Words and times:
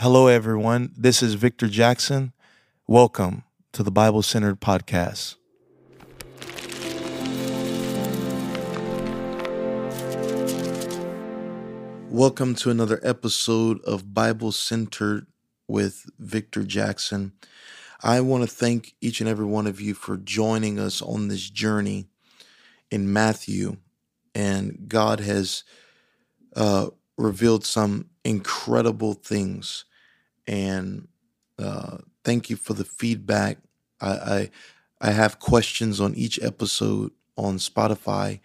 Hello, 0.00 0.28
everyone. 0.28 0.92
This 0.96 1.24
is 1.24 1.34
Victor 1.34 1.66
Jackson. 1.66 2.32
Welcome 2.86 3.42
to 3.72 3.82
the 3.82 3.90
Bible 3.90 4.22
Centered 4.22 4.60
Podcast. 4.60 5.34
Welcome 12.08 12.54
to 12.54 12.70
another 12.70 13.00
episode 13.02 13.82
of 13.82 14.14
Bible 14.14 14.52
Centered 14.52 15.26
with 15.66 16.08
Victor 16.20 16.62
Jackson. 16.62 17.32
I 18.00 18.20
want 18.20 18.44
to 18.44 18.48
thank 18.48 18.94
each 19.00 19.20
and 19.20 19.28
every 19.28 19.46
one 19.46 19.66
of 19.66 19.80
you 19.80 19.94
for 19.94 20.16
joining 20.16 20.78
us 20.78 21.02
on 21.02 21.26
this 21.26 21.50
journey 21.50 22.06
in 22.88 23.12
Matthew. 23.12 23.78
And 24.32 24.84
God 24.86 25.18
has 25.18 25.64
uh, 26.54 26.90
revealed 27.16 27.66
some 27.66 28.10
incredible 28.24 29.14
things 29.14 29.86
and 30.48 31.06
uh, 31.58 31.98
thank 32.24 32.50
you 32.50 32.56
for 32.56 32.72
the 32.72 32.84
feedback. 32.84 33.58
I, 34.00 34.10
I, 34.10 34.50
I 35.00 35.10
have 35.12 35.38
questions 35.38 36.00
on 36.00 36.14
each 36.14 36.42
episode 36.42 37.12
on 37.36 37.58
Spotify 37.58 38.40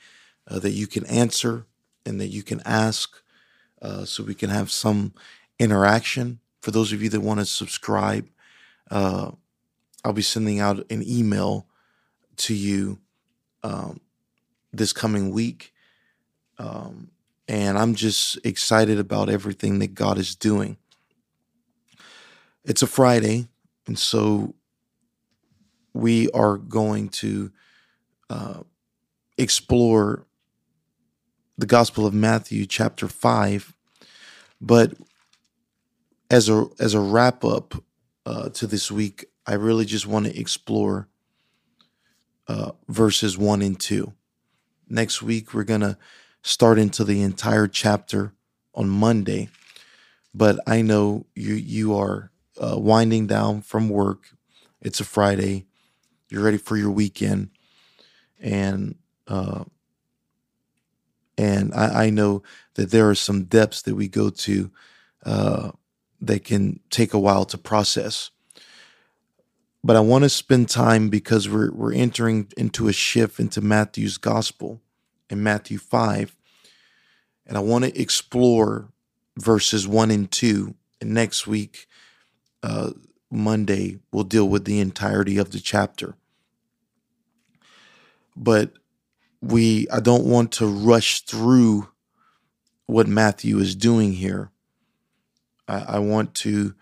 uh, 0.48 0.60
that 0.60 0.72
you 0.72 0.86
can 0.86 1.06
answer 1.08 1.66
and 2.06 2.20
that 2.20 2.28
you 2.28 2.44
can 2.44 2.62
ask, 2.66 3.22
uh, 3.82 4.06
so 4.06 4.24
we 4.24 4.36
can 4.36 4.50
have 4.50 4.70
some 4.70 5.14
interaction. 5.58 6.40
For 6.62 6.72
those 6.72 6.92
of 6.92 7.02
you 7.02 7.10
that 7.10 7.22
want 7.22 7.40
to 7.40 7.46
subscribe, 7.46 8.28
uh, 8.92 9.32
I'll 10.04 10.14
be 10.14 10.22
sending 10.22 10.60
out 10.60 10.86
an 10.92 11.04
email 11.08 11.68
to 12.38 12.54
you 12.54 13.00
um, 13.64 14.02
this 14.74 14.92
coming 14.92 15.32
week. 15.32 15.74
Um, 16.58 17.12
and 17.48 17.78
I'm 17.78 17.96
just 17.96 18.38
excited 18.44 19.00
about 19.00 19.30
everything 19.30 19.80
that 19.80 19.94
God 19.94 20.18
is 20.18 20.36
doing. 20.36 20.78
It's 22.66 22.82
a 22.82 22.88
Friday, 22.88 23.50
and 23.88 24.00
so 24.00 24.54
we 25.94 26.30
are 26.32 26.58
going 26.58 27.10
to 27.10 27.52
uh, 28.30 28.62
explore 29.38 30.26
the 31.58 31.66
Gospel 31.66 32.06
of 32.06 32.14
Matthew, 32.14 32.66
chapter 32.66 33.10
five. 33.10 33.76
But 34.62 34.94
as 36.32 36.48
a 36.48 36.68
as 36.80 36.94
a 36.94 37.02
wrap 37.02 37.44
up 37.44 37.76
uh, 38.26 38.50
to 38.50 38.66
this 38.66 38.90
week, 38.90 39.26
I 39.46 39.56
really 39.56 39.86
just 39.86 40.08
want 40.08 40.26
to 40.28 40.40
explore 40.40 41.10
uh, 42.48 42.72
verses 42.88 43.38
one 43.38 43.62
and 43.62 43.78
two. 43.78 44.14
Next 44.88 45.22
week, 45.22 45.54
we're 45.54 45.66
gonna 45.66 45.98
start 46.44 46.80
into 46.80 47.04
the 47.04 47.22
entire 47.24 47.68
chapter 47.68 48.34
on 48.74 48.88
Monday. 48.88 49.50
But 50.34 50.60
I 50.66 50.82
know 50.82 51.26
you 51.36 51.56
you 51.56 51.96
are 51.98 52.32
uh, 52.58 52.78
winding 52.78 53.28
down 53.28 53.62
from 53.62 53.90
work. 53.90 54.36
It's 54.82 55.00
a 55.00 55.06
Friday. 55.06 55.66
You're 56.30 56.44
ready 56.44 56.58
for 56.58 56.78
your 56.78 56.92
weekend, 56.92 57.50
and 58.42 58.96
uh, 59.28 59.66
and 61.38 61.74
I, 61.74 62.06
I 62.06 62.10
know 62.10 62.44
that 62.76 62.92
there 62.92 63.10
are 63.10 63.16
some 63.16 63.46
depths 63.46 63.82
that 63.84 63.96
we 63.96 64.08
go 64.08 64.30
to 64.30 64.72
uh, 65.26 65.72
that 66.22 66.44
can 66.44 66.80
take 66.90 67.14
a 67.14 67.20
while 67.20 67.46
to 67.46 67.58
process. 67.58 68.32
But 69.84 69.96
I 69.96 70.00
want 70.00 70.24
to 70.24 70.30
spend 70.30 70.70
time 70.70 71.10
because 71.10 71.50
we're 71.50 71.72
we're 71.72 71.94
entering 71.94 72.52
into 72.58 72.88
a 72.88 72.94
shift 72.94 73.40
into 73.40 73.62
Matthew's 73.62 74.18
gospel 74.18 74.82
in 75.30 75.44
Matthew 75.44 75.78
five, 75.78 76.36
and 77.46 77.58
I 77.58 77.62
want 77.62 77.86
to 77.86 78.02
explore 78.02 78.90
verses 79.38 79.88
one 79.88 80.12
and 80.12 80.32
two. 80.32 80.76
And 81.02 81.14
next 81.14 81.48
week, 81.48 81.88
uh, 82.64 82.92
Monday, 83.30 84.00
we'll 84.12 84.24
deal 84.24 84.48
with 84.48 84.66
the 84.66 84.80
entirety 84.80 85.38
of 85.38 85.52
the 85.52 85.60
chapter. 85.60 86.16
But 88.36 88.72
we, 89.42 89.88
I 89.90 90.00
don't 90.00 90.26
want 90.26 90.54
to 90.54 90.66
rush 90.66 91.22
through 91.22 91.90
what 92.86 93.08
Matthew 93.08 93.60
is 93.60 93.76
doing 93.76 94.14
here. 94.14 94.52
I, 95.68 95.80
I 95.96 96.00
want 96.00 96.34
to 96.36 96.74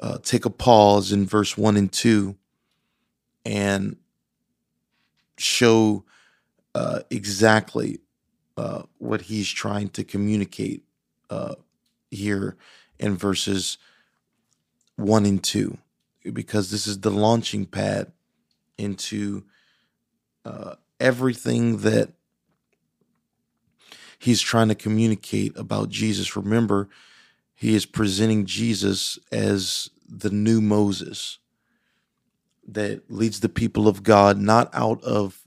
uh, 0.00 0.18
take 0.22 0.44
a 0.44 0.50
pause 0.50 1.12
in 1.12 1.26
verse 1.26 1.58
one 1.58 1.76
and 1.76 1.92
two 1.92 2.36
and 3.44 3.96
show 5.36 6.04
uh, 6.74 7.00
exactly 7.10 7.98
uh, 8.56 8.82
what 8.98 9.22
he's 9.22 9.48
trying 9.48 9.88
to 9.90 10.04
communicate 10.04 10.84
uh, 11.30 11.54
here 12.10 12.56
in 12.98 13.16
verses 13.16 13.78
one 14.98 15.24
and 15.24 15.42
two 15.42 15.78
because 16.32 16.70
this 16.70 16.86
is 16.86 17.00
the 17.00 17.10
launching 17.10 17.64
pad 17.64 18.12
into 18.76 19.44
uh, 20.44 20.74
everything 21.00 21.78
that 21.78 22.10
he's 24.18 24.40
trying 24.40 24.68
to 24.68 24.74
communicate 24.74 25.56
about 25.56 25.88
Jesus. 25.88 26.36
Remember, 26.36 26.88
he 27.54 27.74
is 27.74 27.86
presenting 27.86 28.44
Jesus 28.44 29.18
as 29.30 29.88
the 30.08 30.30
new 30.30 30.60
Moses 30.60 31.38
that 32.66 33.10
leads 33.10 33.40
the 33.40 33.48
people 33.48 33.88
of 33.88 34.02
God 34.02 34.38
not 34.38 34.68
out 34.74 35.02
of 35.02 35.46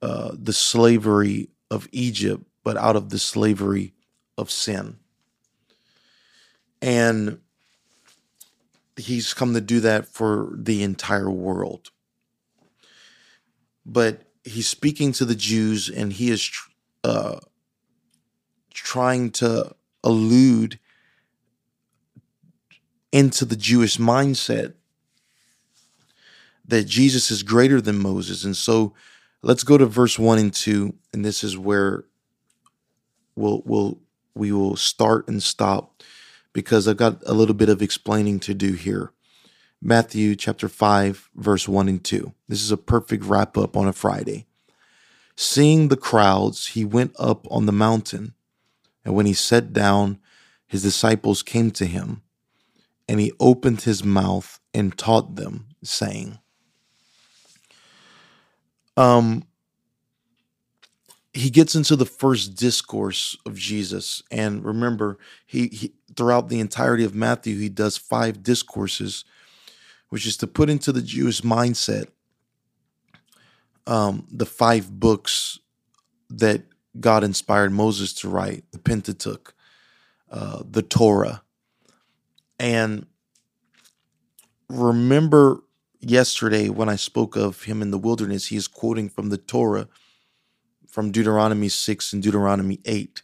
uh, 0.00 0.30
the 0.34 0.52
slavery 0.52 1.50
of 1.70 1.88
Egypt, 1.90 2.44
but 2.62 2.76
out 2.76 2.96
of 2.96 3.10
the 3.10 3.18
slavery 3.18 3.94
of 4.36 4.50
sin. 4.50 4.98
And 6.80 7.40
he's 9.00 9.34
come 9.34 9.54
to 9.54 9.60
do 9.60 9.80
that 9.80 10.06
for 10.06 10.50
the 10.54 10.82
entire 10.82 11.30
world. 11.30 11.90
But 13.84 14.22
he's 14.44 14.66
speaking 14.66 15.12
to 15.12 15.24
the 15.24 15.34
Jews 15.34 15.88
and 15.88 16.12
he 16.12 16.30
is 16.30 16.50
uh, 17.04 17.38
trying 18.72 19.30
to 19.32 19.74
allude 20.04 20.78
into 23.12 23.44
the 23.44 23.56
Jewish 23.56 23.96
mindset 23.96 24.74
that 26.66 26.84
Jesus 26.84 27.30
is 27.30 27.42
greater 27.42 27.80
than 27.80 27.98
Moses. 27.98 28.44
And 28.44 28.56
so 28.56 28.94
let's 29.42 29.64
go 29.64 29.78
to 29.78 29.86
verse 29.86 30.18
1 30.18 30.38
and 30.38 30.52
2 30.52 30.94
and 31.12 31.24
this 31.24 31.42
is 31.42 31.56
where 31.56 32.04
we'll 33.34 33.62
we'll 33.64 33.98
we 34.34 34.52
will 34.52 34.76
start 34.76 35.28
and 35.28 35.42
stop 35.42 36.02
because 36.52 36.88
I've 36.88 36.96
got 36.96 37.22
a 37.26 37.34
little 37.34 37.54
bit 37.54 37.68
of 37.68 37.82
explaining 37.82 38.40
to 38.40 38.54
do 38.54 38.72
here. 38.72 39.12
Matthew 39.80 40.34
chapter 40.34 40.68
5, 40.68 41.30
verse 41.36 41.68
1 41.68 41.88
and 41.88 42.02
2. 42.02 42.32
This 42.48 42.62
is 42.62 42.72
a 42.72 42.76
perfect 42.76 43.24
wrap 43.24 43.56
up 43.56 43.76
on 43.76 43.86
a 43.86 43.92
Friday. 43.92 44.46
Seeing 45.36 45.88
the 45.88 45.96
crowds, 45.96 46.68
he 46.68 46.84
went 46.84 47.14
up 47.18 47.46
on 47.50 47.66
the 47.66 47.72
mountain, 47.72 48.34
and 49.04 49.14
when 49.14 49.26
he 49.26 49.34
sat 49.34 49.72
down, 49.72 50.18
his 50.66 50.82
disciples 50.82 51.44
came 51.44 51.70
to 51.72 51.86
him, 51.86 52.22
and 53.08 53.20
he 53.20 53.32
opened 53.38 53.82
his 53.82 54.02
mouth 54.02 54.58
and 54.74 54.98
taught 54.98 55.36
them, 55.36 55.68
saying, 55.84 56.38
um, 58.96 59.44
he 61.38 61.50
gets 61.50 61.76
into 61.76 61.94
the 61.94 62.04
first 62.04 62.56
discourse 62.56 63.36
of 63.46 63.54
Jesus. 63.54 64.22
And 64.30 64.64
remember, 64.64 65.18
he, 65.46 65.68
he 65.68 65.92
throughout 66.16 66.48
the 66.48 66.58
entirety 66.58 67.04
of 67.04 67.14
Matthew, 67.14 67.58
he 67.58 67.68
does 67.68 67.96
five 67.96 68.42
discourses, 68.42 69.24
which 70.08 70.26
is 70.26 70.36
to 70.38 70.48
put 70.48 70.68
into 70.68 70.90
the 70.90 71.02
Jewish 71.02 71.42
mindset 71.42 72.08
um, 73.86 74.26
the 74.30 74.46
five 74.46 74.90
books 74.98 75.60
that 76.28 76.62
God 76.98 77.22
inspired 77.22 77.72
Moses 77.72 78.12
to 78.14 78.28
write 78.28 78.64
the 78.72 78.78
Pentateuch, 78.78 79.54
uh, 80.30 80.62
the 80.68 80.82
Torah. 80.82 81.42
And 82.58 83.06
remember 84.68 85.62
yesterday 86.00 86.68
when 86.68 86.88
I 86.88 86.96
spoke 86.96 87.36
of 87.36 87.62
him 87.62 87.80
in 87.80 87.92
the 87.92 87.98
wilderness, 87.98 88.48
he 88.48 88.56
is 88.56 88.66
quoting 88.66 89.08
from 89.08 89.30
the 89.30 89.38
Torah 89.38 89.88
from 90.88 91.12
Deuteronomy 91.12 91.68
6 91.68 92.12
and 92.12 92.22
Deuteronomy 92.22 92.80
8, 92.84 93.22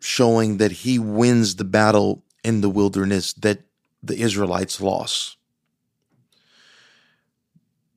showing 0.00 0.58
that 0.58 0.72
he 0.72 0.98
wins 0.98 1.56
the 1.56 1.64
battle 1.64 2.22
in 2.44 2.60
the 2.60 2.70
wilderness 2.70 3.32
that 3.32 3.62
the 4.02 4.20
Israelites 4.20 4.80
lost. 4.80 5.36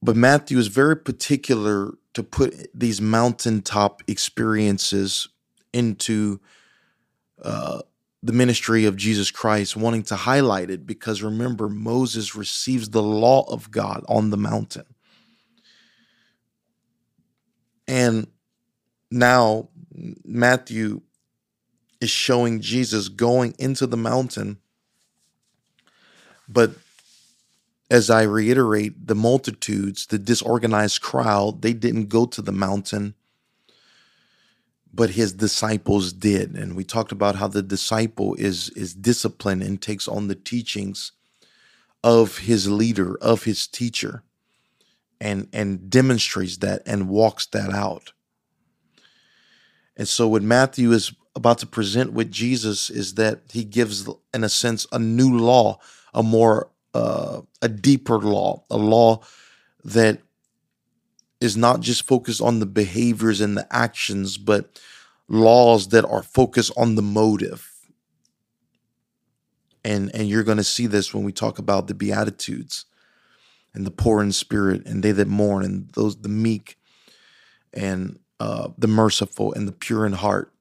But 0.01 0.15
Matthew 0.15 0.57
is 0.57 0.67
very 0.67 0.95
particular 0.95 1.93
to 2.13 2.23
put 2.23 2.69
these 2.73 3.01
mountaintop 3.01 4.01
experiences 4.07 5.27
into 5.73 6.39
uh, 7.43 7.81
the 8.23 8.33
ministry 8.33 8.85
of 8.85 8.95
Jesus 8.95 9.31
Christ, 9.31 9.75
wanting 9.77 10.03
to 10.03 10.15
highlight 10.15 10.69
it 10.69 10.87
because 10.87 11.21
remember, 11.21 11.69
Moses 11.69 12.35
receives 12.35 12.89
the 12.89 13.03
law 13.03 13.43
of 13.51 13.69
God 13.69 14.03
on 14.07 14.29
the 14.29 14.37
mountain. 14.37 14.85
And 17.87 18.27
now 19.09 19.69
Matthew 20.25 21.01
is 22.01 22.09
showing 22.09 22.61
Jesus 22.61 23.07
going 23.07 23.55
into 23.57 23.87
the 23.87 23.97
mountain. 23.97 24.57
But 26.47 26.71
as 27.89 28.09
I 28.09 28.23
reiterate, 28.23 29.07
the 29.07 29.15
multitudes, 29.15 30.05
the 30.07 30.19
disorganized 30.19 31.01
crowd, 31.01 31.61
they 31.61 31.73
didn't 31.73 32.09
go 32.09 32.25
to 32.25 32.41
the 32.41 32.51
mountain, 32.51 33.15
but 34.93 35.11
his 35.11 35.33
disciples 35.33 36.11
did. 36.11 36.55
And 36.55 36.75
we 36.75 36.83
talked 36.83 37.11
about 37.11 37.35
how 37.35 37.47
the 37.47 37.61
disciple 37.61 38.35
is, 38.35 38.69
is 38.71 38.93
disciplined 38.93 39.63
and 39.63 39.81
takes 39.81 40.07
on 40.07 40.27
the 40.27 40.35
teachings 40.35 41.13
of 42.03 42.39
his 42.39 42.69
leader, 42.69 43.17
of 43.17 43.43
his 43.43 43.67
teacher, 43.67 44.23
and, 45.19 45.47
and 45.53 45.89
demonstrates 45.89 46.57
that 46.57 46.81
and 46.85 47.09
walks 47.09 47.45
that 47.47 47.71
out. 47.71 48.13
And 49.95 50.07
so, 50.07 50.27
what 50.27 50.43
Matthew 50.43 50.91
is 50.91 51.11
about 51.35 51.57
to 51.59 51.67
present 51.67 52.13
with 52.13 52.31
Jesus 52.31 52.89
is 52.89 53.15
that 53.15 53.41
he 53.51 53.63
gives, 53.63 54.07
in 54.33 54.43
a 54.43 54.49
sense, 54.49 54.85
a 54.91 54.99
new 54.99 55.37
law, 55.37 55.79
a 56.13 56.23
more 56.23 56.69
uh, 56.93 57.41
a 57.61 57.69
deeper 57.69 58.17
law, 58.19 58.63
a 58.71 58.77
law 58.77 59.21
that 59.83 60.19
is 61.39 61.55
not 61.55 61.81
just 61.81 62.07
focused 62.07 62.41
on 62.41 62.59
the 62.59 62.65
behaviors 62.65 63.41
and 63.41 63.55
the 63.55 63.67
actions, 63.75 64.37
but 64.37 64.79
laws 65.27 65.89
that 65.89 66.05
are 66.05 66.23
focused 66.23 66.71
on 66.75 66.95
the 66.95 67.01
motive. 67.01 67.71
And 69.83 70.13
and 70.13 70.27
you're 70.27 70.43
going 70.43 70.57
to 70.57 70.63
see 70.63 70.87
this 70.87 71.13
when 71.13 71.23
we 71.23 71.31
talk 71.31 71.59
about 71.59 71.87
the 71.87 71.93
beatitudes 71.93 72.85
and 73.77 73.85
the 73.85 73.91
poor 73.91 74.23
in 74.23 74.31
spirit 74.31 74.83
and 74.87 75.03
they 75.03 75.11
that 75.11 75.27
mourn 75.27 75.63
and 75.63 75.89
those 75.91 76.17
the 76.17 76.29
meek 76.29 76.79
and 77.73 78.19
uh, 78.39 78.69
the 78.75 78.87
merciful 78.87 79.53
and 79.53 79.67
the 79.67 79.71
pure 79.71 80.03
in 80.03 80.13
heart. 80.13 80.51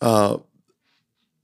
Uh, 0.00 0.38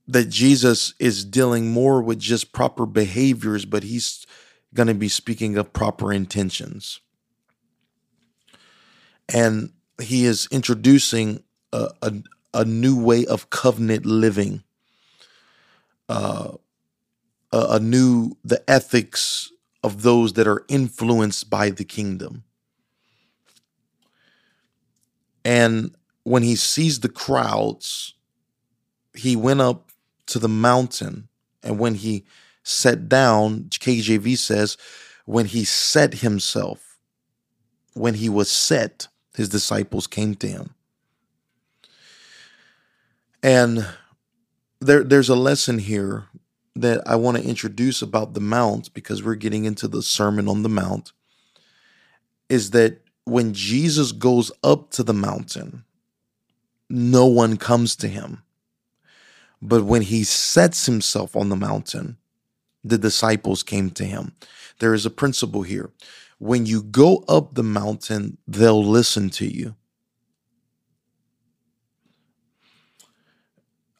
that 0.07 0.27
Jesus 0.29 0.95
is 0.97 1.23
dealing 1.23 1.71
more 1.71 2.01
with 2.01 2.17
just 2.17 2.51
proper 2.51 2.87
behaviors, 2.87 3.63
but 3.63 3.83
he's 3.83 4.25
going 4.73 4.87
to 4.87 4.95
be 4.95 5.07
speaking 5.07 5.55
of 5.55 5.71
proper 5.71 6.11
intentions. 6.11 6.99
And 9.31 9.71
he 10.01 10.25
is 10.25 10.47
introducing 10.51 11.43
a, 11.71 11.91
a, 12.01 12.13
a 12.55 12.65
new 12.65 12.99
way 12.99 13.27
of 13.27 13.51
covenant 13.51 14.03
living, 14.03 14.63
uh, 16.09 16.53
a, 17.51 17.65
a 17.69 17.79
new, 17.79 18.35
the 18.43 18.67
ethics 18.67 19.51
of 19.83 20.01
those 20.01 20.33
that 20.33 20.47
are 20.47 20.65
influenced 20.67 21.49
by 21.49 21.69
the 21.69 21.85
kingdom. 21.85 22.43
And 25.45 25.95
when 26.23 26.43
he 26.43 26.55
sees 26.55 26.99
the 26.99 27.09
crowds, 27.09 28.13
he 29.15 29.35
went 29.35 29.61
up 29.61 29.91
to 30.27 30.39
the 30.39 30.49
mountain. 30.49 31.29
And 31.63 31.79
when 31.79 31.95
he 31.95 32.25
sat 32.63 33.09
down, 33.09 33.63
KJV 33.69 34.37
says, 34.37 34.77
when 35.25 35.45
he 35.45 35.63
set 35.63 36.15
himself, 36.15 36.97
when 37.93 38.15
he 38.15 38.29
was 38.29 38.51
set, 38.51 39.07
his 39.35 39.49
disciples 39.49 40.07
came 40.07 40.35
to 40.35 40.47
him. 40.47 40.75
And 43.41 43.87
there, 44.81 45.03
there's 45.03 45.29
a 45.29 45.35
lesson 45.35 45.79
here 45.79 46.25
that 46.81 47.01
I 47.07 47.15
want 47.15 47.37
to 47.37 47.43
introduce 47.43 48.01
about 48.01 48.33
the 48.33 48.39
Mount 48.39 48.93
because 48.93 49.21
we're 49.23 49.35
getting 49.35 49.65
into 49.65 49.87
the 49.87 50.01
Sermon 50.01 50.47
on 50.47 50.63
the 50.63 50.69
Mount. 50.69 51.11
Is 52.47 52.71
that 52.71 53.01
when 53.25 53.53
Jesus 53.53 54.11
goes 54.11 54.51
up 54.63 54.89
to 54.91 55.03
the 55.03 55.13
mountain, 55.13 55.83
no 56.89 57.25
one 57.27 57.57
comes 57.57 57.95
to 57.97 58.07
him. 58.07 58.43
But 59.61 59.83
when 59.83 60.01
he 60.01 60.23
sets 60.23 60.85
himself 60.85 61.35
on 61.35 61.49
the 61.49 61.55
mountain, 61.55 62.17
the 62.83 62.97
disciples 62.97 63.61
came 63.61 63.89
to 63.91 64.05
him. 64.05 64.33
There 64.79 64.93
is 64.93 65.05
a 65.05 65.11
principle 65.11 65.63
here. 65.63 65.91
When 66.39 66.65
you 66.65 66.81
go 66.81 67.25
up 67.27 67.53
the 67.53 67.63
mountain, 67.63 68.37
they'll 68.47 68.83
listen 68.83 69.29
to 69.31 69.45
you. 69.45 69.75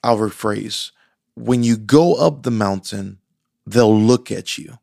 I'll 0.01 0.17
rephrase. 0.17 0.91
When 1.35 1.63
you 1.63 1.77
go 1.77 2.15
up 2.15 2.43
the 2.43 2.51
mountain, 2.51 3.19
they'll 3.65 3.97
look 3.97 4.31
at 4.31 4.57
you. 4.57 4.79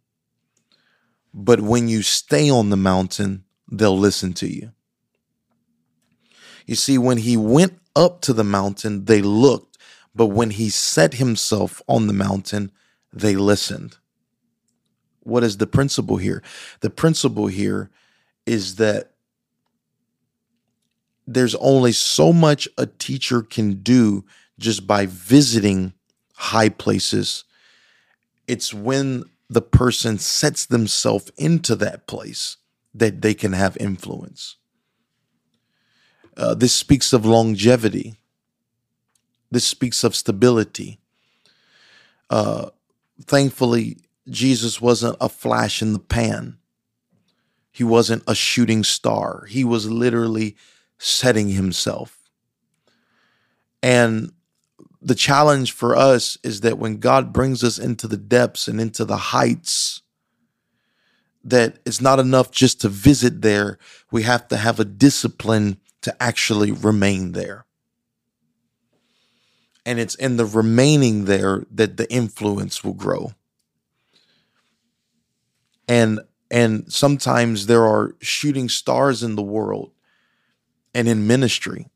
But 1.34 1.60
when 1.60 1.88
you 1.88 2.02
stay 2.02 2.48
on 2.50 2.70
the 2.70 2.76
mountain, 2.76 3.44
they'll 3.70 3.98
listen 3.98 4.32
to 4.34 4.48
you. 4.48 4.72
You 6.66 6.74
see, 6.74 6.98
when 6.98 7.18
he 7.18 7.36
went 7.36 7.78
up 7.94 8.20
to 8.22 8.32
the 8.32 8.44
mountain, 8.44 9.04
they 9.04 9.22
looked 9.22 9.76
but 10.16 10.28
when 10.28 10.50
he 10.50 10.70
set 10.70 11.14
himself 11.14 11.82
on 11.86 12.06
the 12.06 12.14
mountain, 12.14 12.72
they 13.12 13.36
listened. 13.36 13.98
What 15.20 15.44
is 15.44 15.58
the 15.58 15.66
principle 15.66 16.16
here? 16.16 16.42
The 16.80 16.88
principle 16.88 17.48
here 17.48 17.90
is 18.46 18.76
that 18.76 19.12
there's 21.26 21.54
only 21.56 21.92
so 21.92 22.32
much 22.32 22.66
a 22.78 22.86
teacher 22.86 23.42
can 23.42 23.82
do 23.82 24.24
just 24.58 24.86
by 24.86 25.04
visiting 25.04 25.92
high 26.36 26.68
places. 26.68 27.44
It's 28.46 28.72
when 28.72 29.24
the 29.48 29.62
person 29.62 30.18
sets 30.18 30.66
themselves 30.66 31.30
into 31.36 31.76
that 31.76 32.06
place 32.06 32.56
that 32.94 33.22
they 33.22 33.34
can 33.34 33.52
have 33.52 33.76
influence. 33.78 34.56
Uh, 36.36 36.54
this 36.54 36.72
speaks 36.72 37.12
of 37.12 37.24
longevity. 37.24 38.14
This 39.50 39.66
speaks 39.66 40.04
of 40.04 40.14
stability. 40.14 40.98
Uh, 42.28 42.70
thankfully, 43.24 43.98
Jesus 44.28 44.80
wasn't 44.80 45.16
a 45.20 45.28
flash 45.28 45.80
in 45.80 45.92
the 45.92 45.98
pan. 45.98 46.58
He 47.70 47.84
wasn't 47.84 48.24
a 48.26 48.34
shooting 48.34 48.82
star. 48.84 49.44
He 49.48 49.62
was 49.62 49.90
literally 49.90 50.56
setting 50.98 51.50
himself. 51.50 52.18
And 53.82 54.32
the 55.06 55.14
challenge 55.14 55.70
for 55.70 55.94
us 55.94 56.36
is 56.42 56.62
that 56.62 56.78
when 56.78 56.96
God 56.96 57.32
brings 57.32 57.62
us 57.62 57.78
into 57.78 58.08
the 58.08 58.16
depths 58.16 58.66
and 58.66 58.80
into 58.80 59.04
the 59.04 59.16
heights, 59.16 60.02
that 61.44 61.78
it's 61.86 62.00
not 62.00 62.18
enough 62.18 62.50
just 62.50 62.80
to 62.80 62.88
visit 62.88 63.40
there. 63.40 63.78
We 64.10 64.24
have 64.24 64.48
to 64.48 64.56
have 64.56 64.80
a 64.80 64.84
discipline 64.84 65.78
to 66.02 66.20
actually 66.20 66.72
remain 66.72 67.32
there. 67.32 67.66
And 69.84 70.00
it's 70.00 70.16
in 70.16 70.38
the 70.38 70.44
remaining 70.44 71.26
there 71.26 71.62
that 71.70 71.98
the 71.98 72.12
influence 72.12 72.82
will 72.82 72.94
grow. 72.94 73.32
And 75.86 76.18
and 76.50 76.92
sometimes 76.92 77.66
there 77.66 77.84
are 77.84 78.16
shooting 78.20 78.68
stars 78.68 79.22
in 79.22 79.36
the 79.36 79.42
world 79.42 79.92
and 80.92 81.06
in 81.06 81.28
ministry 81.28 81.86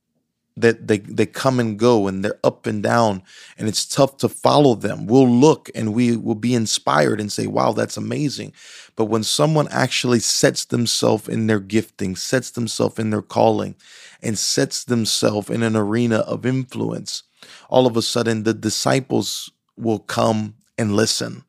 that 0.62 0.88
they 0.88 0.98
they 0.98 1.26
come 1.26 1.60
and 1.60 1.78
go 1.78 2.06
and 2.06 2.24
they're 2.24 2.38
up 2.44 2.66
and 2.66 2.82
down 2.82 3.22
and 3.58 3.68
it's 3.68 3.86
tough 3.86 4.16
to 4.18 4.28
follow 4.28 4.74
them. 4.74 5.06
We'll 5.06 5.28
look 5.28 5.70
and 5.74 5.94
we 5.94 6.16
will 6.16 6.34
be 6.34 6.54
inspired 6.54 7.20
and 7.20 7.30
say 7.32 7.46
wow 7.46 7.72
that's 7.72 7.96
amazing. 7.96 8.52
But 8.96 9.06
when 9.06 9.22
someone 9.22 9.68
actually 9.70 10.20
sets 10.20 10.66
themselves 10.66 11.28
in 11.28 11.46
their 11.46 11.60
gifting 11.60 12.16
sets 12.16 12.50
themselves 12.50 12.98
in 12.98 13.10
their 13.10 13.22
calling 13.22 13.74
and 14.22 14.38
sets 14.38 14.84
themselves 14.84 15.50
in 15.50 15.62
an 15.62 15.76
arena 15.76 16.18
of 16.18 16.46
influence 16.46 17.22
all 17.68 17.86
of 17.86 17.96
a 17.96 18.02
sudden 18.02 18.42
the 18.42 18.54
disciples 18.54 19.50
will 19.76 19.98
come 19.98 20.54
and 20.78 20.94
listen. 20.94 21.44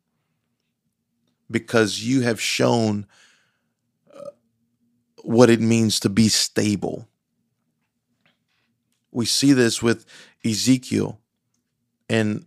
Because 1.50 2.04
you 2.04 2.22
have 2.22 2.40
shown 2.40 3.06
uh, 4.14 4.32
what 5.24 5.50
it 5.50 5.60
means 5.60 6.00
to 6.02 6.10
be 6.10 6.30
stable. 6.30 7.08
We 9.12 9.26
see 9.26 9.54
this 9.54 9.82
with 9.82 10.06
Ezekiel 10.46 11.20
in 12.10 12.46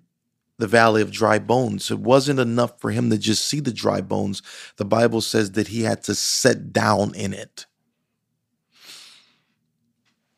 the 0.59 0.67
valley 0.67 1.03
of 1.03 1.11
dry 1.11 1.39
bones. 1.39 1.91
It 1.91 1.99
wasn't 1.99 2.41
enough 2.41 2.81
for 2.81 2.91
him 2.91 3.11
to 3.11 3.19
just 3.19 3.45
see 3.45 3.61
the 3.61 3.73
dry 3.73 4.01
bones. 4.01 4.43
The 4.77 4.85
Bible 4.85 5.21
says 5.21 5.53
that 5.53 5.69
he 5.69 5.83
had 5.83 6.03
to 6.05 6.15
sit 6.15 6.73
down 6.73 7.15
in 7.15 7.33
it. 7.33 7.67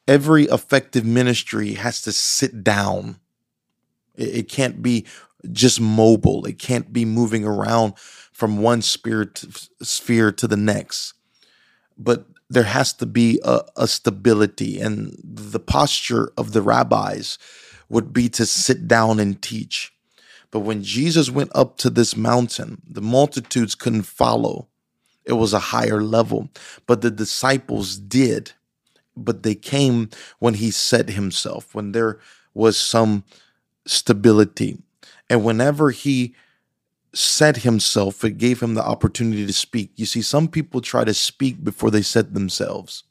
Every 0.09 0.45
effective 0.45 1.05
ministry 1.05 1.75
has 1.75 2.03
to 2.03 2.13
sit 2.13 2.63
down 2.63 3.19
it, 4.17 4.49
can't 4.49 4.83
be 4.83 5.07
just 5.53 5.81
mobile. 5.81 6.47
It 6.47 6.59
can't 6.59 6.93
be 6.93 7.05
moving 7.05 7.45
around 7.45 7.99
from 7.99 8.59
one 8.59 8.83
spirit 8.83 9.45
sphere 9.83 10.33
to 10.33 10.47
the 10.47 10.57
next. 10.57 11.15
But 11.99 12.27
there 12.49 12.65
has 12.65 12.93
to 12.95 13.07
be 13.07 13.41
a, 13.45 13.61
a, 13.77 13.89
stability, 13.89 14.81
and 14.81 15.17
the 15.23 15.59
posture 15.59 16.31
of 16.37 16.53
the 16.53 16.63
rabbis 16.63 17.39
would 17.89 18.13
be 18.13 18.29
to 18.31 18.47
sit 18.47 18.87
down 18.87 19.19
and 19.19 19.43
teach. 19.43 19.93
But 20.51 20.61
when 20.61 20.83
Jesus 20.83 21.31
went 21.31 21.51
up 21.55 21.77
to 21.79 21.91
this 21.91 22.17
mountain, 22.17 22.83
the 22.89 23.01
multitudes 23.01 23.75
couldn't 23.75 24.03
follow. 24.03 24.69
It 25.25 25.35
was 25.35 25.53
a 25.53 25.59
higher 25.59 26.03
level, 26.03 26.51
but 26.87 27.01
the 27.01 27.11
disciples 27.11 27.97
did. 27.97 28.53
But 29.17 29.43
they 29.43 29.55
came 29.55 30.11
when 30.39 30.55
he 30.55 30.71
set 30.71 31.11
himself, 31.11 31.75
when 31.75 31.93
there 31.93 32.21
was 32.55 32.77
some 32.77 33.25
stability. 33.87 34.79
And 35.29 35.45
whenever 35.45 35.91
he 35.91 36.35
set 37.17 37.59
himself, 37.59 38.25
it 38.25 38.39
gave 38.39 38.61
him 38.61 38.75
the 38.75 38.85
opportunity 38.85 39.47
to 39.47 39.53
speak. 39.53 39.93
You 39.97 40.07
see, 40.07 40.23
some 40.23 40.49
people 40.49 40.81
try 40.81 41.05
to 41.05 41.15
speak 41.15 41.65
before 41.65 41.91
they 41.91 42.03
set 42.03 42.35
themselves. 42.35 43.05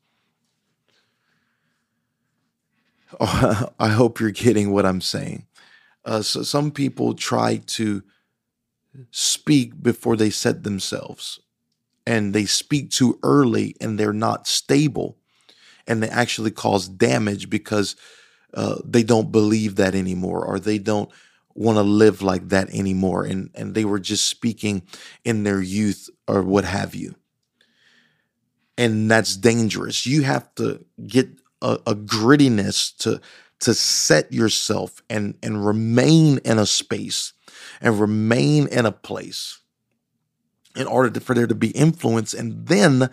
Oh, 3.20 3.70
I 3.80 3.90
hope 3.90 4.20
you're 4.20 4.32
getting 4.32 4.72
what 4.72 4.86
I'm 4.86 5.02
saying. 5.02 5.48
Uh, 6.04 6.22
so 6.22 6.44
some 6.44 6.72
people 6.72 7.16
try 7.16 7.58
to 7.58 8.04
speak 9.12 9.82
before 9.82 10.16
they 10.16 10.30
set 10.30 10.64
themselves, 10.64 11.40
and 12.06 12.34
they 12.34 12.46
speak 12.46 12.92
too 12.92 13.20
early 13.24 13.76
and 13.82 14.00
they're 14.00 14.14
not 14.14 14.48
stable, 14.48 15.18
and 15.88 16.04
they 16.04 16.10
actually 16.10 16.52
cause 16.52 16.88
damage 16.88 17.50
because 17.50 17.96
uh, 18.54 18.78
they 18.86 19.04
don't 19.04 19.32
believe 19.32 19.76
that 19.76 19.96
anymore 19.96 20.46
or 20.46 20.60
they 20.60 20.78
don't 20.78 21.10
want 21.56 21.78
to 21.78 21.84
live 21.84 22.22
like 22.22 22.50
that 22.50 22.70
anymore 22.70 23.24
and 23.26 23.50
and 23.56 23.74
they 23.74 23.86
were 23.86 24.00
just 24.00 24.28
speaking 24.28 24.84
in 25.24 25.44
their 25.44 25.62
youth 25.62 26.10
or 26.28 26.44
what 26.44 26.66
have 26.66 26.94
you. 26.94 27.16
And 28.78 29.10
that's 29.10 29.38
dangerous. 29.38 30.06
You 30.06 30.24
have 30.24 30.54
to 30.56 30.84
get 31.08 31.30
a, 31.62 31.80
a 31.88 31.96
grittiness 31.96 32.96
to 33.00 33.22
to 33.62 33.74
set 33.74 34.32
yourself 34.32 35.02
and 35.10 35.38
and 35.42 35.66
remain 35.66 36.40
in 36.40 36.60
a 36.60 36.66
space 36.66 37.34
and 37.82 38.00
remain 38.00 38.68
in 38.68 38.86
a 38.86 38.92
place 38.92 39.60
in 40.76 40.88
order 40.88 41.10
to, 41.10 41.20
for 41.22 41.34
there 41.34 41.48
to 41.48 41.56
be 41.56 41.70
influence 41.72 42.34
and 42.34 42.68
then 42.68 43.10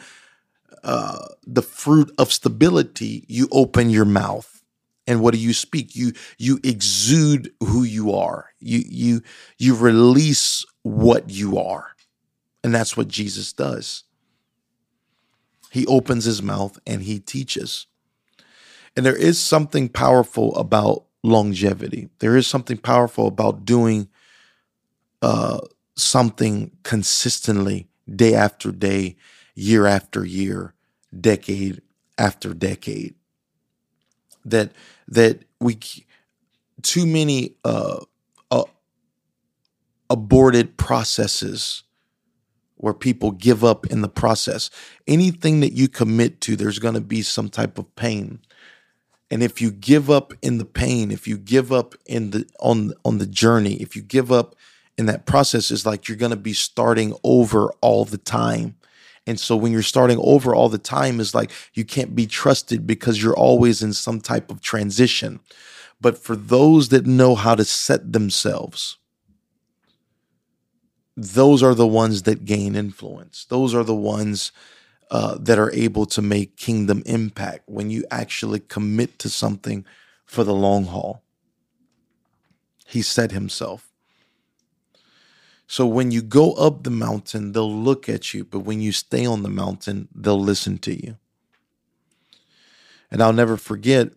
uh, 0.82 1.26
the 1.46 1.62
fruit 1.62 2.12
of 2.18 2.32
stability 2.32 3.24
you 3.28 3.48
open 3.52 3.88
your 3.88 4.04
mouth 4.04 4.61
and 5.06 5.20
what 5.20 5.34
do 5.34 5.40
you 5.40 5.52
speak? 5.52 5.96
You 5.96 6.12
you 6.38 6.60
exude 6.62 7.52
who 7.60 7.82
you 7.82 8.12
are. 8.12 8.50
You 8.60 8.82
you 8.86 9.22
you 9.58 9.74
release 9.74 10.64
what 10.82 11.30
you 11.30 11.58
are. 11.58 11.88
And 12.64 12.74
that's 12.74 12.96
what 12.96 13.08
Jesus 13.08 13.52
does. 13.52 14.04
He 15.70 15.86
opens 15.86 16.24
his 16.24 16.42
mouth 16.42 16.78
and 16.86 17.02
he 17.02 17.18
teaches. 17.18 17.86
And 18.96 19.04
there 19.04 19.16
is 19.16 19.40
something 19.40 19.88
powerful 19.88 20.54
about 20.54 21.04
longevity. 21.22 22.08
There 22.18 22.36
is 22.36 22.46
something 22.46 22.76
powerful 22.76 23.26
about 23.26 23.64
doing 23.64 24.08
uh 25.20 25.60
something 25.96 26.70
consistently 26.84 27.88
day 28.14 28.34
after 28.34 28.72
day 28.72 29.16
year 29.54 29.86
after 29.86 30.24
year 30.24 30.74
decade 31.18 31.82
after 32.18 32.54
decade 32.54 33.14
that 34.44 34.72
that 35.08 35.44
we 35.60 35.78
too 36.82 37.06
many 37.06 37.54
uh, 37.64 38.00
uh, 38.50 38.64
aborted 40.10 40.76
processes 40.76 41.84
where 42.76 42.94
people 42.94 43.30
give 43.30 43.62
up 43.62 43.86
in 43.86 44.00
the 44.00 44.08
process. 44.08 44.68
Anything 45.06 45.60
that 45.60 45.72
you 45.72 45.88
commit 45.88 46.40
to, 46.42 46.56
there's 46.56 46.80
going 46.80 46.94
to 46.94 47.00
be 47.00 47.22
some 47.22 47.48
type 47.48 47.78
of 47.78 47.94
pain. 47.94 48.40
And 49.30 49.42
if 49.42 49.62
you 49.62 49.70
give 49.70 50.10
up 50.10 50.34
in 50.42 50.58
the 50.58 50.64
pain, 50.64 51.10
if 51.10 51.26
you 51.26 51.38
give 51.38 51.72
up 51.72 51.94
in 52.06 52.30
the 52.30 52.46
on 52.60 52.92
on 53.04 53.18
the 53.18 53.26
journey, 53.26 53.74
if 53.76 53.96
you 53.96 54.02
give 54.02 54.30
up 54.30 54.56
in 54.98 55.06
that 55.06 55.24
process, 55.24 55.70
it's 55.70 55.86
like 55.86 56.06
you're 56.08 56.18
going 56.18 56.30
to 56.30 56.36
be 56.36 56.52
starting 56.52 57.14
over 57.24 57.72
all 57.80 58.04
the 58.04 58.18
time. 58.18 58.76
And 59.26 59.38
so 59.38 59.56
when 59.56 59.72
you're 59.72 59.82
starting 59.82 60.18
over 60.20 60.54
all 60.54 60.68
the 60.68 60.78
time, 60.78 61.20
is 61.20 61.34
like 61.34 61.50
you 61.74 61.84
can't 61.84 62.14
be 62.14 62.26
trusted 62.26 62.86
because 62.86 63.22
you're 63.22 63.36
always 63.36 63.82
in 63.82 63.92
some 63.92 64.20
type 64.20 64.50
of 64.50 64.60
transition. 64.60 65.40
But 66.00 66.18
for 66.18 66.34
those 66.34 66.88
that 66.88 67.06
know 67.06 67.36
how 67.36 67.54
to 67.54 67.64
set 67.64 68.12
themselves, 68.12 68.98
those 71.16 71.62
are 71.62 71.74
the 71.74 71.86
ones 71.86 72.22
that 72.22 72.44
gain 72.44 72.74
influence. 72.74 73.44
Those 73.44 73.74
are 73.74 73.84
the 73.84 73.94
ones 73.94 74.50
uh, 75.10 75.36
that 75.38 75.58
are 75.58 75.72
able 75.72 76.06
to 76.06 76.22
make 76.22 76.56
kingdom 76.56 77.02
impact 77.06 77.68
when 77.68 77.90
you 77.90 78.04
actually 78.10 78.60
commit 78.60 79.18
to 79.20 79.28
something 79.28 79.84
for 80.24 80.42
the 80.42 80.54
long 80.54 80.86
haul. 80.86 81.22
He 82.86 83.02
said 83.02 83.30
himself. 83.30 83.91
So 85.72 85.86
when 85.86 86.10
you 86.10 86.20
go 86.20 86.52
up 86.52 86.82
the 86.82 86.90
mountain, 86.90 87.52
they'll 87.52 87.74
look 87.74 88.06
at 88.06 88.34
you, 88.34 88.44
but 88.44 88.58
when 88.58 88.82
you 88.82 88.92
stay 88.92 89.24
on 89.24 89.42
the 89.42 89.48
mountain, 89.48 90.06
they'll 90.14 90.38
listen 90.38 90.76
to 90.80 90.92
you. 90.94 91.16
And 93.10 93.22
I'll 93.22 93.32
never 93.32 93.56
forget 93.56 94.10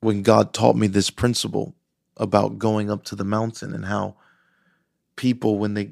when 0.00 0.22
God 0.22 0.54
taught 0.54 0.76
me 0.76 0.86
this 0.86 1.10
principle 1.10 1.74
about 2.16 2.58
going 2.58 2.90
up 2.90 3.04
to 3.04 3.16
the 3.16 3.22
mountain 3.22 3.74
and 3.74 3.84
how 3.84 4.16
people, 5.14 5.58
when 5.58 5.74
they 5.74 5.90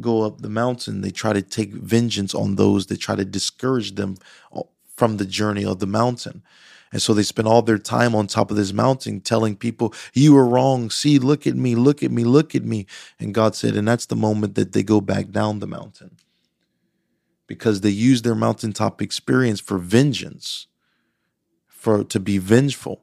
go 0.00 0.22
up 0.22 0.40
the 0.40 0.48
mountain, 0.48 1.02
they 1.02 1.10
try 1.10 1.34
to 1.34 1.42
take 1.42 1.74
vengeance 1.74 2.34
on 2.34 2.56
those 2.56 2.86
that 2.86 2.96
try 2.96 3.16
to 3.16 3.24
discourage 3.26 3.96
them 3.96 4.16
uh, 4.50 4.62
from 4.96 5.18
the 5.18 5.26
journey 5.26 5.66
of 5.66 5.78
the 5.78 5.86
mountain. 5.86 6.42
And 6.94 7.02
so 7.02 7.12
they 7.12 7.24
spend 7.24 7.48
all 7.48 7.60
their 7.60 7.76
time 7.76 8.14
on 8.14 8.28
top 8.28 8.52
of 8.52 8.56
this 8.56 8.72
mountain 8.72 9.20
telling 9.20 9.56
people, 9.56 9.92
You 10.12 10.36
are 10.36 10.46
wrong. 10.46 10.90
See, 10.90 11.18
look 11.18 11.44
at 11.44 11.56
me, 11.56 11.74
look 11.74 12.04
at 12.04 12.12
me, 12.12 12.22
look 12.22 12.54
at 12.54 12.62
me. 12.62 12.86
And 13.18 13.34
God 13.34 13.56
said, 13.56 13.74
And 13.74 13.88
that's 13.88 14.06
the 14.06 14.14
moment 14.14 14.54
that 14.54 14.70
they 14.70 14.84
go 14.84 15.00
back 15.00 15.30
down 15.30 15.58
the 15.58 15.66
mountain 15.66 16.18
because 17.48 17.80
they 17.80 17.90
use 17.90 18.22
their 18.22 18.36
mountaintop 18.36 19.02
experience 19.02 19.58
for 19.58 19.76
vengeance, 19.76 20.68
for 21.66 22.04
to 22.04 22.20
be 22.20 22.38
vengeful 22.38 23.02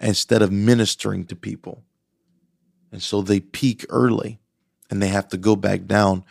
instead 0.00 0.42
of 0.42 0.50
ministering 0.50 1.26
to 1.26 1.36
people. 1.36 1.84
And 2.90 3.00
so 3.00 3.22
they 3.22 3.38
peak 3.38 3.86
early 3.88 4.40
and 4.90 5.00
they 5.00 5.08
have 5.08 5.28
to 5.28 5.36
go 5.36 5.54
back 5.54 5.86
down. 5.86 6.24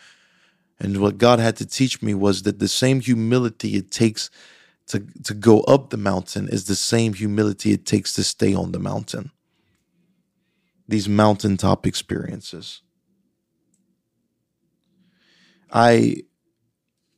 And 0.78 1.00
what 1.00 1.16
God 1.16 1.38
had 1.38 1.56
to 1.56 1.64
teach 1.64 2.02
me 2.02 2.12
was 2.12 2.42
that 2.42 2.58
the 2.58 2.68
same 2.68 3.00
humility 3.00 3.76
it 3.76 3.90
takes 3.90 4.28
to, 4.88 5.04
to 5.24 5.34
go 5.34 5.60
up 5.62 5.90
the 5.90 5.96
mountain 5.96 6.48
is 6.48 6.66
the 6.66 6.76
same 6.76 7.14
humility 7.14 7.72
it 7.72 7.86
takes 7.86 8.12
to 8.14 8.24
stay 8.24 8.54
on 8.54 8.72
the 8.72 8.78
mountain. 8.78 9.30
These 10.88 11.08
mountaintop 11.08 11.86
experiences. 11.86 12.82
I 15.72 16.22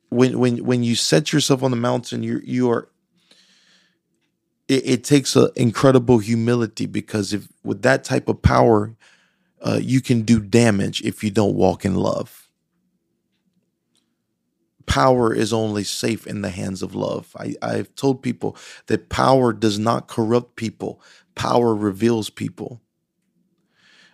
when 0.09 0.39
when 0.39 0.65
when 0.65 0.83
you 0.83 0.95
set 0.95 1.35
yourself 1.35 1.63
on 1.63 1.71
the 1.71 1.77
mountain, 1.77 2.23
you 2.23 2.41
you 2.43 2.71
are 2.71 2.89
it, 4.69 4.89
it 4.89 5.05
takes 5.05 5.37
an 5.37 5.51
incredible 5.55 6.19
humility 6.19 6.87
because 6.87 7.35
if 7.35 7.49
with 7.63 7.83
that 7.83 8.05
type 8.05 8.27
of 8.27 8.41
power, 8.41 8.97
uh, 9.61 9.79
you 9.83 10.01
can 10.01 10.23
do 10.23 10.41
damage 10.41 11.03
if 11.03 11.23
you 11.23 11.31
don't 11.31 11.55
walk 11.55 11.85
in 11.85 11.95
love 11.95 12.48
power 14.89 15.33
is 15.33 15.53
only 15.53 15.85
safe 15.85 16.27
in 16.27 16.43
the 16.43 16.51
hands 16.51 16.83
of 16.83 16.95
love. 16.95 17.37
I, 17.39 17.55
I've 17.63 17.95
told 17.95 18.23
people 18.23 18.57
that 18.87 19.09
power 19.09 19.53
does 19.53 19.79
not 19.79 20.09
corrupt 20.09 20.57
people, 20.57 21.01
power 21.35 21.75
reveals 21.75 22.31
people. 22.31 22.81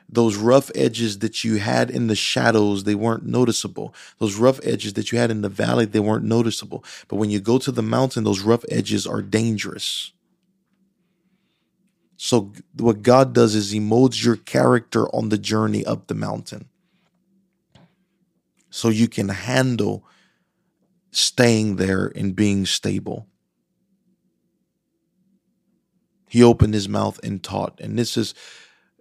Those 0.07 0.37
rough 0.37 0.71
edges 0.75 1.21
that 1.21 1.43
you 1.43 1.57
had 1.57 1.90
in 1.90 2.09
the 2.09 2.14
shadows, 2.14 2.85
they 2.85 2.95
weren't 2.95 3.25
noticeable. 3.25 3.95
Those 4.19 4.37
rough 4.37 4.61
edges 4.62 4.93
that 4.93 5.11
you 5.11 5.19
had 5.19 5.31
in 5.31 5.40
the 5.40 5.49
valley, 5.49 5.87
they 5.87 5.99
weren't 5.99 6.25
noticeable. 6.25 6.85
But 7.09 7.16
when 7.16 7.31
you 7.31 7.40
go 7.40 7.59
to 7.59 7.73
the 7.73 7.83
mountain, 7.83 8.23
those 8.23 8.40
rough 8.40 8.64
edges 8.71 9.07
are 9.07 9.23
dangerous. 9.23 10.12
So, 12.16 12.52
what 12.76 13.02
God 13.02 13.33
does 13.33 13.54
is 13.54 13.71
He 13.71 13.81
molds 13.81 14.25
your 14.25 14.37
character 14.37 15.09
on 15.09 15.31
the 15.31 15.38
journey 15.38 15.85
up 15.85 16.07
the 16.07 16.14
mountain 16.14 16.69
so 18.71 18.88
you 18.88 19.09
can 19.09 19.28
handle 19.31 20.04
staying 21.16 21.76
there 21.76 22.12
and 22.14 22.37
being 22.37 22.66
stable. 22.66 23.26
He 26.28 26.42
opened 26.42 26.75
his 26.75 26.88
mouth 26.88 27.21
and 27.23 27.42
taught. 27.42 27.80
And 27.80 27.99
this 27.99 28.16
is, 28.16 28.35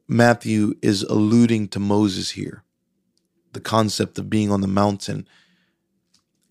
Matthew 0.07 0.75
is 0.81 1.03
alluding 1.03 1.69
to 1.69 1.79
Moses 1.79 2.31
here, 2.31 2.63
the 3.53 3.61
concept 3.61 4.19
of 4.19 4.29
being 4.29 4.51
on 4.51 4.61
the 4.61 4.67
mountain 4.67 5.27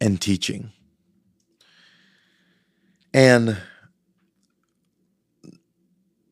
and 0.00 0.20
teaching. 0.20 0.72
And 3.14 3.58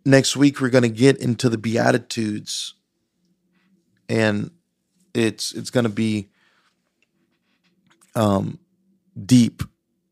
next 0.04 0.36
week 0.36 0.60
we're 0.60 0.70
going 0.70 0.82
to 0.82 0.88
get 0.88 1.18
into 1.18 1.48
the 1.48 1.58
beatitudes 1.58 2.74
and 4.08 4.50
it's 5.14 5.52
it's 5.52 5.70
going 5.70 5.84
to 5.84 5.90
be 5.90 6.30
um 8.14 8.59
deep. 9.26 9.62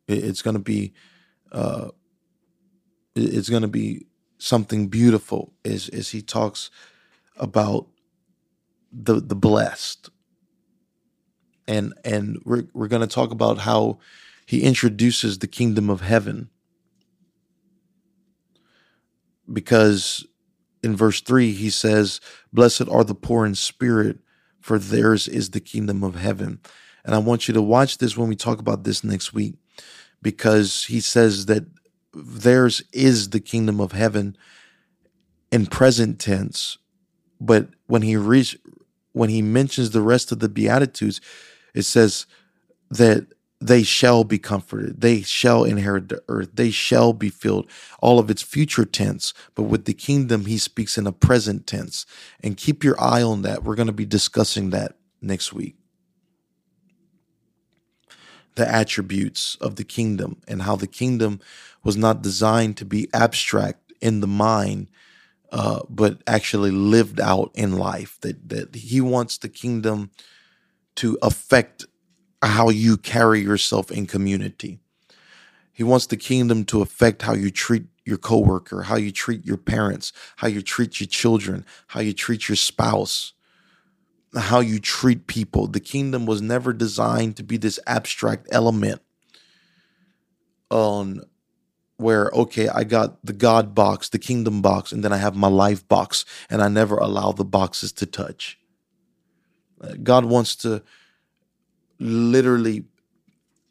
It's 0.06 0.42
going 0.42 0.54
to 0.56 0.62
be, 0.62 0.92
uh, 1.52 1.88
it's 3.14 3.50
going 3.50 3.62
to 3.62 3.68
be 3.68 4.06
something 4.38 4.88
beautiful. 4.88 5.52
As 5.64 5.88
as 5.88 6.10
he 6.10 6.22
talks 6.22 6.70
about 7.36 7.86
the 8.92 9.20
the 9.20 9.36
blessed, 9.36 10.10
and 11.66 11.94
and 12.04 12.40
we're 12.44 12.64
we're 12.72 12.88
going 12.88 13.06
to 13.06 13.14
talk 13.14 13.30
about 13.30 13.58
how 13.58 13.98
he 14.46 14.62
introduces 14.62 15.38
the 15.38 15.46
kingdom 15.48 15.90
of 15.90 16.00
heaven 16.00 16.48
because 19.52 20.26
in 20.82 20.96
verse 20.96 21.20
3, 21.20 21.52
he 21.52 21.70
says, 21.70 22.20
Blessed 22.52 22.88
are 22.88 23.04
the 23.04 23.14
poor 23.14 23.46
in 23.46 23.54
spirit, 23.54 24.18
for 24.60 24.78
theirs 24.78 25.28
is 25.28 25.50
the 25.50 25.60
kingdom 25.60 26.04
of 26.04 26.14
heaven. 26.16 26.60
And 27.08 27.14
I 27.14 27.18
want 27.20 27.48
you 27.48 27.54
to 27.54 27.62
watch 27.62 27.96
this 27.96 28.18
when 28.18 28.28
we 28.28 28.36
talk 28.36 28.58
about 28.58 28.84
this 28.84 29.02
next 29.02 29.32
week, 29.32 29.54
because 30.20 30.84
he 30.84 31.00
says 31.00 31.46
that 31.46 31.64
theirs 32.12 32.82
is 32.92 33.30
the 33.30 33.40
kingdom 33.40 33.80
of 33.80 33.92
heaven 33.92 34.36
in 35.50 35.64
present 35.64 36.18
tense. 36.18 36.76
But 37.40 37.68
when 37.86 38.02
he 38.02 38.12
when 39.12 39.30
he 39.30 39.40
mentions 39.40 39.88
the 39.88 40.02
rest 40.02 40.32
of 40.32 40.40
the 40.40 40.50
Beatitudes, 40.50 41.22
it 41.72 41.84
says 41.84 42.26
that 42.90 43.28
they 43.58 43.84
shall 43.84 44.22
be 44.22 44.38
comforted. 44.38 45.00
They 45.00 45.22
shall 45.22 45.64
inherit 45.64 46.10
the 46.10 46.22
earth. 46.28 46.50
They 46.52 46.70
shall 46.70 47.14
be 47.14 47.30
filled. 47.30 47.70
All 48.00 48.18
of 48.18 48.28
its 48.28 48.42
future 48.42 48.84
tense. 48.84 49.32
But 49.54 49.62
with 49.62 49.86
the 49.86 49.94
kingdom, 49.94 50.44
he 50.44 50.58
speaks 50.58 50.98
in 50.98 51.06
a 51.06 51.12
present 51.12 51.66
tense. 51.66 52.04
And 52.42 52.58
keep 52.58 52.84
your 52.84 53.00
eye 53.00 53.22
on 53.22 53.40
that. 53.42 53.64
We're 53.64 53.76
going 53.76 53.86
to 53.86 53.94
be 53.94 54.04
discussing 54.04 54.68
that 54.70 54.98
next 55.22 55.54
week. 55.54 55.77
The 58.58 58.68
attributes 58.68 59.56
of 59.60 59.76
the 59.76 59.84
kingdom 59.84 60.42
and 60.48 60.62
how 60.62 60.76
the 60.76 60.88
kingdom 60.88 61.40
was 61.84 61.96
not 61.96 62.22
designed 62.22 62.76
to 62.78 62.84
be 62.84 63.08
abstract 63.14 63.92
in 64.00 64.20
the 64.20 64.26
mind, 64.26 64.90
uh, 65.52 65.82
but 65.88 66.22
actually 66.26 66.72
lived 66.72 67.20
out 67.20 67.52
in 67.54 67.78
life. 67.78 68.18
That, 68.22 68.48
that 68.48 68.74
he 68.74 69.00
wants 69.00 69.38
the 69.38 69.48
kingdom 69.48 70.10
to 70.96 71.18
affect 71.22 71.86
how 72.42 72.68
you 72.70 72.96
carry 72.96 73.40
yourself 73.40 73.92
in 73.92 74.06
community. 74.06 74.80
He 75.72 75.84
wants 75.84 76.06
the 76.06 76.16
kingdom 76.16 76.64
to 76.66 76.82
affect 76.82 77.22
how 77.22 77.34
you 77.34 77.52
treat 77.52 77.84
your 78.04 78.18
coworker, 78.18 78.82
how 78.82 78.96
you 78.96 79.12
treat 79.12 79.46
your 79.46 79.56
parents, 79.56 80.12
how 80.38 80.48
you 80.48 80.62
treat 80.62 81.00
your 81.00 81.06
children, 81.06 81.64
how 81.88 82.00
you 82.00 82.12
treat 82.12 82.48
your 82.48 82.56
spouse, 82.56 83.34
how 84.36 84.60
you 84.60 84.78
treat 84.78 85.26
people. 85.26 85.66
The 85.66 85.80
kingdom 85.80 86.26
was 86.26 86.42
never 86.42 86.72
designed 86.72 87.36
to 87.36 87.42
be 87.42 87.56
this 87.56 87.78
abstract 87.86 88.48
element 88.50 89.00
on 90.70 91.22
where 91.96 92.30
okay, 92.32 92.68
I 92.68 92.84
got 92.84 93.24
the 93.24 93.32
God 93.32 93.74
box, 93.74 94.08
the 94.08 94.18
kingdom 94.18 94.62
box, 94.62 94.92
and 94.92 95.02
then 95.02 95.12
I 95.12 95.16
have 95.16 95.34
my 95.34 95.48
life 95.48 95.86
box, 95.88 96.24
and 96.48 96.62
I 96.62 96.68
never 96.68 96.96
allow 96.96 97.32
the 97.32 97.44
boxes 97.44 97.92
to 97.94 98.06
touch. 98.06 98.58
Uh, 99.80 99.94
God 100.02 100.24
wants 100.24 100.54
to 100.56 100.82
literally 101.98 102.84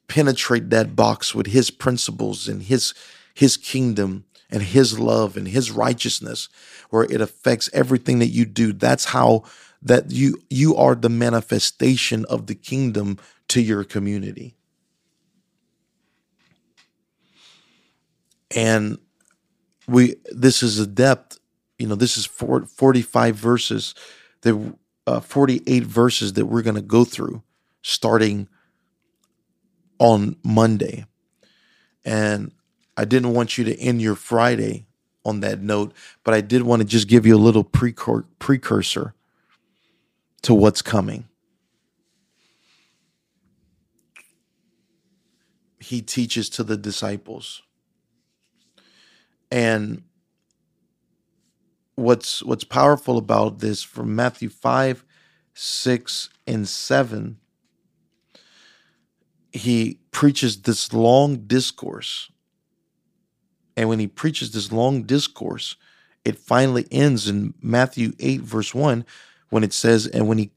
penetrate 0.08 0.70
that 0.70 0.96
box 0.96 1.34
with 1.34 1.48
his 1.48 1.70
principles 1.72 2.48
and 2.48 2.64
his 2.64 2.94
his 3.34 3.58
kingdom 3.58 4.26
and 4.50 4.64
his 4.64 4.98
love 4.98 5.36
and 5.36 5.50
his 5.50 5.70
righteousness 5.72 6.50
where 6.90 7.04
it 7.04 7.20
affects 7.22 7.70
everything 7.74 8.20
that 8.20 8.28
you 8.28 8.46
do 8.46 8.72
that's 8.72 9.06
how 9.06 9.44
that 9.82 10.12
you 10.12 10.42
you 10.50 10.76
are 10.76 10.96
the 10.96 11.10
manifestation 11.10 12.26
of 12.26 12.48
the 12.48 12.56
kingdom 12.56 13.18
to 13.48 13.62
your 13.62 13.84
community 13.84 14.56
and 18.56 18.98
we 19.88 20.16
this 20.32 20.64
is 20.64 20.80
a 20.80 20.88
depth 20.88 21.40
you 21.78 21.88
know 21.88 21.96
this 21.96 22.18
is 22.18 22.26
45 22.26 23.36
verses 23.36 23.94
that 24.42 24.76
uh, 25.08 25.22
48 25.22 25.84
verses 25.84 26.34
that 26.34 26.46
we're 26.46 26.62
going 26.62 26.76
to 26.76 26.82
go 26.82 27.06
through 27.06 27.42
starting 27.82 28.48
on 30.00 30.36
Monday. 30.44 31.06
And 32.04 32.52
I 32.96 33.06
didn't 33.06 33.34
want 33.34 33.58
you 33.58 33.64
to 33.66 33.80
end 33.80 34.02
your 34.02 34.16
Friday 34.16 34.86
on 35.26 35.42
that 35.42 35.62
note, 35.62 35.94
but 36.24 36.34
I 36.34 36.42
did 36.42 36.64
want 36.64 36.82
to 36.82 36.88
just 36.88 37.08
give 37.08 37.26
you 37.26 37.36
a 37.36 37.40
little 37.40 37.64
precursor 37.64 39.14
to 40.48 40.54
what's 40.54 40.82
coming. 40.82 41.28
He 45.78 46.02
teaches 46.02 46.48
to 46.52 46.64
the 46.64 46.78
disciples. 46.78 47.64
And 49.52 50.04
what's 51.96 52.42
what's 52.44 52.64
powerful 52.64 53.18
about 53.18 53.60
this 53.60 53.84
from 53.84 54.16
Matthew 54.16 54.48
5, 54.48 55.04
6, 55.54 56.30
and 56.48 56.66
7 56.66 57.38
he 59.52 60.00
preaches 60.12 60.62
this 60.62 60.94
long 60.94 61.48
discourse. 61.48 62.32
And 63.76 63.90
when 63.90 64.00
he 64.00 64.08
preaches 64.08 64.52
this 64.52 64.72
long 64.72 65.04
discourse, 65.04 65.76
it 66.24 66.38
finally 66.38 66.88
ends 66.90 67.28
in 67.28 67.54
Matthew 67.62 68.14
8, 68.18 68.42
verse 68.42 68.74
1, 68.74 69.06
when 69.50 69.64
it 69.64 69.74
says, 69.74 70.08
And 70.08 70.28
when 70.28 70.38
he 70.38 70.52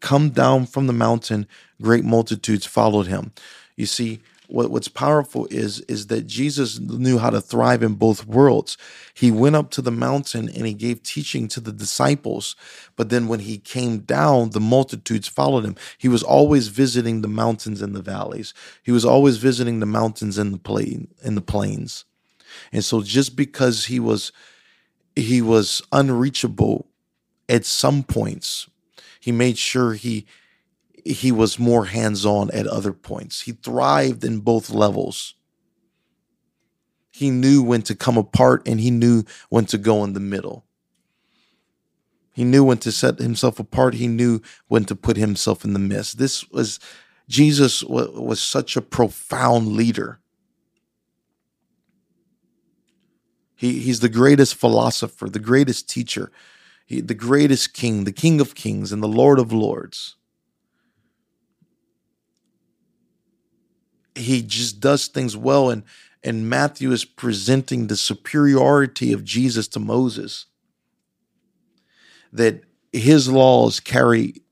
come 0.00 0.30
down 0.30 0.66
from 0.66 0.86
the 0.86 0.92
mountain, 0.92 1.46
great 1.80 2.04
multitudes 2.04 2.66
followed 2.66 3.06
him. 3.06 3.32
You 3.76 3.86
see, 3.86 4.20
what, 4.48 4.70
what's 4.70 4.88
powerful 4.88 5.46
is 5.50 5.80
is 5.80 6.06
that 6.06 6.26
Jesus 6.26 6.78
knew 6.78 7.18
how 7.18 7.30
to 7.30 7.40
thrive 7.40 7.82
in 7.82 7.94
both 7.94 8.26
worlds. 8.26 8.76
He 9.14 9.30
went 9.30 9.56
up 9.56 9.70
to 9.72 9.82
the 9.82 9.90
mountain 9.90 10.48
and 10.48 10.66
he 10.66 10.74
gave 10.74 11.02
teaching 11.02 11.48
to 11.48 11.60
the 11.60 11.72
disciples, 11.72 12.54
but 12.94 13.08
then 13.08 13.28
when 13.28 13.40
he 13.40 13.58
came 13.58 13.98
down, 14.00 14.50
the 14.50 14.60
multitudes 14.60 15.28
followed 15.28 15.64
him. 15.64 15.76
He 15.98 16.08
was 16.08 16.22
always 16.22 16.68
visiting 16.68 17.22
the 17.22 17.28
mountains 17.28 17.82
and 17.82 17.94
the 17.94 18.02
valleys. 18.02 18.54
He 18.82 18.92
was 18.92 19.04
always 19.04 19.38
visiting 19.38 19.80
the 19.80 19.86
mountains 19.86 20.38
and 20.38 20.54
the 20.54 20.58
plain 20.58 21.08
in 21.22 21.34
the 21.34 21.40
plains. 21.40 22.04
And 22.72 22.84
so 22.84 23.02
just 23.02 23.36
because 23.36 23.86
he 23.86 24.00
was 24.00 24.32
he 25.14 25.40
was 25.40 25.82
unreachable 25.92 26.86
at 27.48 27.64
some 27.64 28.02
points, 28.02 28.68
he 29.20 29.32
made 29.32 29.58
sure 29.58 29.94
he 29.94 30.26
he 31.04 31.30
was 31.30 31.58
more 31.58 31.84
hands 31.84 32.26
on 32.26 32.50
at 32.50 32.66
other 32.66 32.92
points. 32.92 33.42
He 33.42 33.52
thrived 33.52 34.24
in 34.24 34.40
both 34.40 34.70
levels. 34.70 35.34
He 37.12 37.30
knew 37.30 37.62
when 37.62 37.82
to 37.82 37.94
come 37.94 38.18
apart 38.18 38.66
and 38.66 38.80
he 38.80 38.90
knew 38.90 39.22
when 39.48 39.66
to 39.66 39.78
go 39.78 40.02
in 40.02 40.14
the 40.14 40.20
middle. 40.20 40.64
He 42.34 42.44
knew 42.44 42.64
when 42.64 42.78
to 42.78 42.92
set 42.92 43.18
himself 43.18 43.58
apart. 43.58 43.94
He 43.94 44.08
knew 44.08 44.42
when 44.68 44.84
to 44.86 44.96
put 44.96 45.16
himself 45.16 45.64
in 45.64 45.72
the 45.72 45.78
midst. 45.78 46.18
This 46.18 46.46
was 46.50 46.78
Jesus 47.28 47.82
was 47.82 48.40
such 48.40 48.76
a 48.76 48.82
profound 48.82 49.68
leader. 49.68 50.20
He, 53.54 53.78
he's 53.78 54.00
the 54.00 54.10
greatest 54.10 54.54
philosopher, 54.54 55.28
the 55.30 55.38
greatest 55.38 55.88
teacher, 55.88 56.30
he, 56.86 57.00
the 57.00 57.14
greatest 57.14 57.74
king, 57.74 58.04
the 58.04 58.12
king 58.12 58.40
of 58.40 58.54
kings, 58.54 58.92
and 58.92 59.02
the 59.02 59.08
Lord 59.08 59.38
of 59.38 59.52
lords. 59.52 60.16
he 64.16 64.42
just 64.42 64.80
does 64.80 65.06
things 65.06 65.36
well 65.36 65.70
and 65.70 65.84
and 66.24 66.50
Matthew 66.50 66.90
is 66.90 67.04
presenting 67.04 67.86
the 67.86 67.96
superiority 67.96 69.12
of 69.12 69.22
Jesus 69.22 69.68
to 69.68 69.78
Moses. 69.78 70.46
That 72.32 72.64
his 72.92 73.28
laws 73.28 73.78
carry 73.78 74.42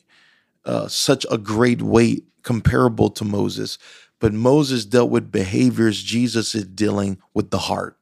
uh, 0.64 0.87
such 0.87 1.27
a 1.33 1.37
great 1.37 1.83
weight 1.83 2.27
comparable 2.44 3.11
to 3.11 3.25
Moses. 3.25 3.77
But 4.20 4.33
Moses 4.33 4.85
dealt 4.85 5.11
with 5.11 5.33
behaviors 5.33 6.01
Jesus 6.01 6.55
is 6.55 6.64
dealing 6.64 7.18
with 7.33 7.51
the 7.51 7.59
heart 7.59 7.99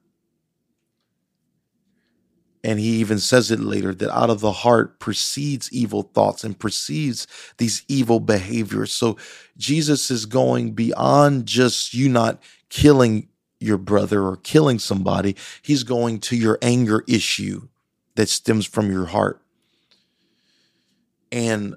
and 2.65 2.79
he 2.79 3.01
even 3.01 3.19
says 3.19 3.51
it 3.51 3.61
later 3.61 3.95
that 3.95 4.15
out 4.17 4.31
of 4.31 4.41
the 4.41 4.53
heart 4.53 5.01
proceeds 5.01 5.73
evil 5.73 6.03
thoughts 6.03 6.45
and 6.45 6.59
proceeds 6.59 7.27
these 7.59 7.85
evil 7.89 8.21
behaviors. 8.21 8.93
So 8.93 9.17
Jesus 9.57 10.11
is 10.11 10.27
going 10.27 10.73
beyond 10.73 11.47
just 11.47 11.93
you 11.93 12.09
not 12.09 12.41
killing 12.69 13.29
your 13.59 13.79
brother 13.79 14.23
or 14.23 14.37
killing 14.37 14.79
somebody. 14.79 15.37
He's 15.63 15.83
going 15.83 16.21
to 16.21 16.37
your 16.37 16.59
anger 16.63 17.05
issue 17.09 17.69
that 18.15 18.29
stems 18.29 18.67
from 18.67 18.91
your 18.91 19.07
heart. 19.07 19.41
And 21.33 21.75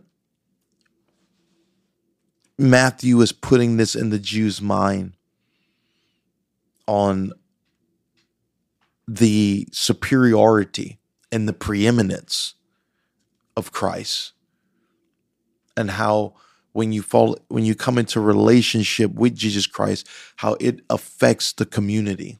Matthew 2.57 3.19
is 3.21 3.31
putting 3.31 3.77
this 3.77 3.95
in 3.95 4.09
the 4.09 4.19
Jew's 4.19 4.61
mind 4.61 5.13
on 6.87 7.31
the 9.07 9.67
superiority 9.71 10.99
and 11.31 11.47
the 11.47 11.53
preeminence 11.53 12.55
of 13.55 13.71
Christ. 13.71 14.33
And 15.77 15.91
how 15.91 16.33
when 16.71 16.91
you 16.91 17.01
fall 17.01 17.37
when 17.47 17.63
you 17.63 17.75
come 17.75 17.97
into 17.97 18.19
relationship 18.19 19.13
with 19.13 19.35
Jesus 19.35 19.65
Christ 19.67 20.07
how 20.37 20.57
it 20.59 20.81
affects 20.89 21.53
the 21.53 21.65
community. 21.65 22.39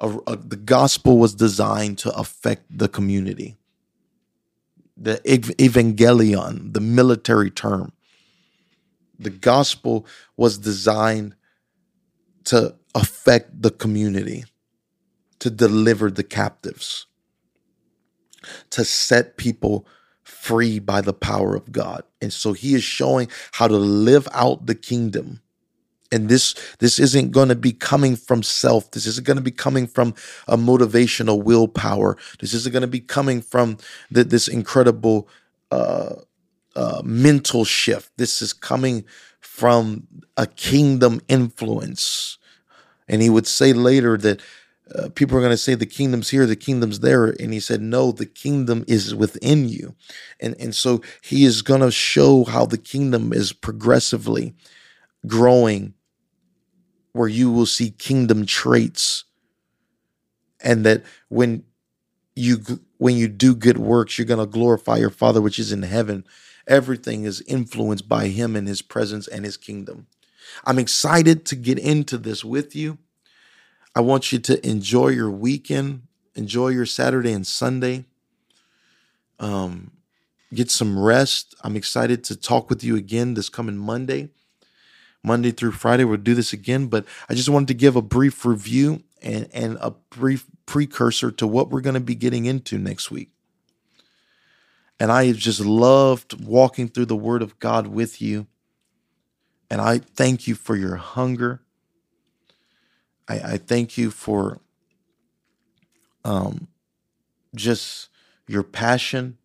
A, 0.00 0.18
a, 0.26 0.36
the 0.36 0.56
gospel 0.56 1.18
was 1.18 1.34
designed 1.34 1.98
to 1.98 2.12
affect 2.16 2.64
the 2.76 2.88
community. 2.88 3.56
The 4.96 5.20
evangelion 5.24 6.72
the 6.72 6.80
military 6.80 7.50
term. 7.50 7.92
The 9.18 9.30
gospel 9.30 10.04
was 10.36 10.58
designed 10.58 11.36
to 12.44 12.74
affect 12.94 13.62
the 13.62 13.70
community 13.70 14.44
to 15.42 15.50
deliver 15.50 16.10
the 16.10 16.24
captives. 16.24 17.06
to 18.70 18.84
set 18.84 19.36
people 19.36 19.86
free 20.22 20.78
by 20.78 21.00
the 21.00 21.12
power 21.12 21.54
of 21.54 21.72
God. 21.72 22.04
And 22.20 22.32
so 22.32 22.52
he 22.52 22.74
is 22.74 22.84
showing 22.84 23.28
how 23.52 23.68
to 23.68 23.76
live 23.76 24.28
out 24.32 24.66
the 24.66 24.74
kingdom. 24.74 25.42
And 26.12 26.28
this 26.28 26.54
this 26.78 26.98
isn't 27.00 27.32
going 27.32 27.50
to 27.50 27.56
be 27.56 27.72
coming 27.72 28.16
from 28.16 28.42
self. 28.42 28.90
This 28.92 29.06
isn't 29.06 29.26
going 29.26 29.38
to 29.38 29.42
be 29.42 29.52
coming 29.52 29.86
from 29.86 30.14
a 30.48 30.56
motivational 30.56 31.42
willpower. 31.42 32.18
This 32.40 32.54
isn't 32.54 32.72
going 32.72 32.82
to 32.82 32.88
be 32.88 33.00
coming 33.00 33.42
from 33.42 33.78
the, 34.10 34.24
this 34.24 34.48
incredible 34.48 35.28
uh, 35.70 36.16
uh, 36.76 37.02
mental 37.04 37.64
shift. 37.64 38.12
This 38.18 38.42
is 38.42 38.52
coming 38.52 39.04
from 39.40 40.08
a 40.36 40.46
kingdom 40.46 41.20
influence. 41.28 42.38
And 43.08 43.22
he 43.22 43.30
would 43.30 43.46
say 43.46 43.72
later 43.72 44.16
that 44.18 44.40
uh, 44.94 45.08
people 45.14 45.36
are 45.36 45.40
going 45.40 45.52
to 45.52 45.56
say 45.56 45.74
the 45.74 45.86
kingdom's 45.86 46.30
here, 46.30 46.46
the 46.46 46.56
kingdom's 46.56 47.00
there. 47.00 47.26
And 47.26 47.52
he 47.52 47.60
said, 47.60 47.80
no, 47.80 48.12
the 48.12 48.26
kingdom 48.26 48.84
is 48.88 49.14
within 49.14 49.68
you. 49.68 49.94
And, 50.40 50.54
and 50.58 50.74
so 50.74 51.02
he 51.22 51.44
is 51.44 51.62
going 51.62 51.80
to 51.80 51.90
show 51.90 52.44
how 52.44 52.66
the 52.66 52.78
kingdom 52.78 53.32
is 53.32 53.52
progressively 53.52 54.54
growing, 55.26 55.94
where 57.12 57.28
you 57.28 57.50
will 57.50 57.66
see 57.66 57.90
kingdom 57.90 58.44
traits. 58.44 59.24
And 60.60 60.84
that 60.86 61.02
when 61.28 61.64
you 62.34 62.58
when 62.98 63.16
you 63.16 63.26
do 63.26 63.56
good 63.56 63.78
works, 63.78 64.16
you're 64.16 64.26
going 64.26 64.38
to 64.38 64.46
glorify 64.46 64.96
your 64.96 65.10
Father 65.10 65.40
which 65.40 65.58
is 65.58 65.72
in 65.72 65.82
heaven. 65.82 66.24
Everything 66.68 67.24
is 67.24 67.42
influenced 67.48 68.08
by 68.08 68.28
him 68.28 68.54
and 68.54 68.68
his 68.68 68.80
presence 68.80 69.26
and 69.26 69.44
his 69.44 69.56
kingdom. 69.56 70.06
I'm 70.64 70.78
excited 70.78 71.44
to 71.46 71.56
get 71.56 71.80
into 71.80 72.16
this 72.16 72.44
with 72.44 72.76
you. 72.76 72.98
I 73.94 74.00
want 74.00 74.32
you 74.32 74.38
to 74.38 74.66
enjoy 74.66 75.08
your 75.08 75.30
weekend, 75.30 76.02
enjoy 76.34 76.68
your 76.68 76.86
Saturday 76.86 77.32
and 77.32 77.46
Sunday. 77.46 78.06
Um, 79.38 79.90
get 80.54 80.70
some 80.70 80.98
rest. 80.98 81.54
I'm 81.62 81.76
excited 81.76 82.24
to 82.24 82.36
talk 82.36 82.70
with 82.70 82.82
you 82.82 82.96
again 82.96 83.34
this 83.34 83.48
coming 83.48 83.76
Monday. 83.76 84.30
Monday 85.22 85.50
through 85.50 85.72
Friday, 85.72 86.04
we'll 86.04 86.16
do 86.16 86.34
this 86.34 86.52
again, 86.52 86.86
but 86.86 87.04
I 87.28 87.34
just 87.34 87.48
wanted 87.48 87.68
to 87.68 87.74
give 87.74 87.94
a 87.94 88.02
brief 88.02 88.44
review 88.44 89.02
and, 89.22 89.48
and 89.52 89.78
a 89.80 89.92
brief 90.10 90.46
precursor 90.66 91.30
to 91.30 91.46
what 91.46 91.70
we're 91.70 91.80
going 91.80 91.94
to 91.94 92.00
be 92.00 92.14
getting 92.14 92.46
into 92.46 92.78
next 92.78 93.10
week. 93.10 93.30
And 94.98 95.12
I 95.12 95.26
have 95.26 95.36
just 95.36 95.60
loved 95.60 96.44
walking 96.44 96.88
through 96.88 97.06
the 97.06 97.16
Word 97.16 97.42
of 97.42 97.58
God 97.58 97.88
with 97.88 98.20
you. 98.20 98.46
And 99.70 99.80
I 99.80 99.98
thank 99.98 100.46
you 100.46 100.54
for 100.54 100.76
your 100.76 100.96
hunger 100.96 101.61
I, 103.28 103.40
I 103.54 103.56
thank 103.58 103.98
you 103.98 104.10
for 104.10 104.60
um, 106.24 106.68
just 107.54 108.08
your 108.48 108.62
passion 108.62 109.38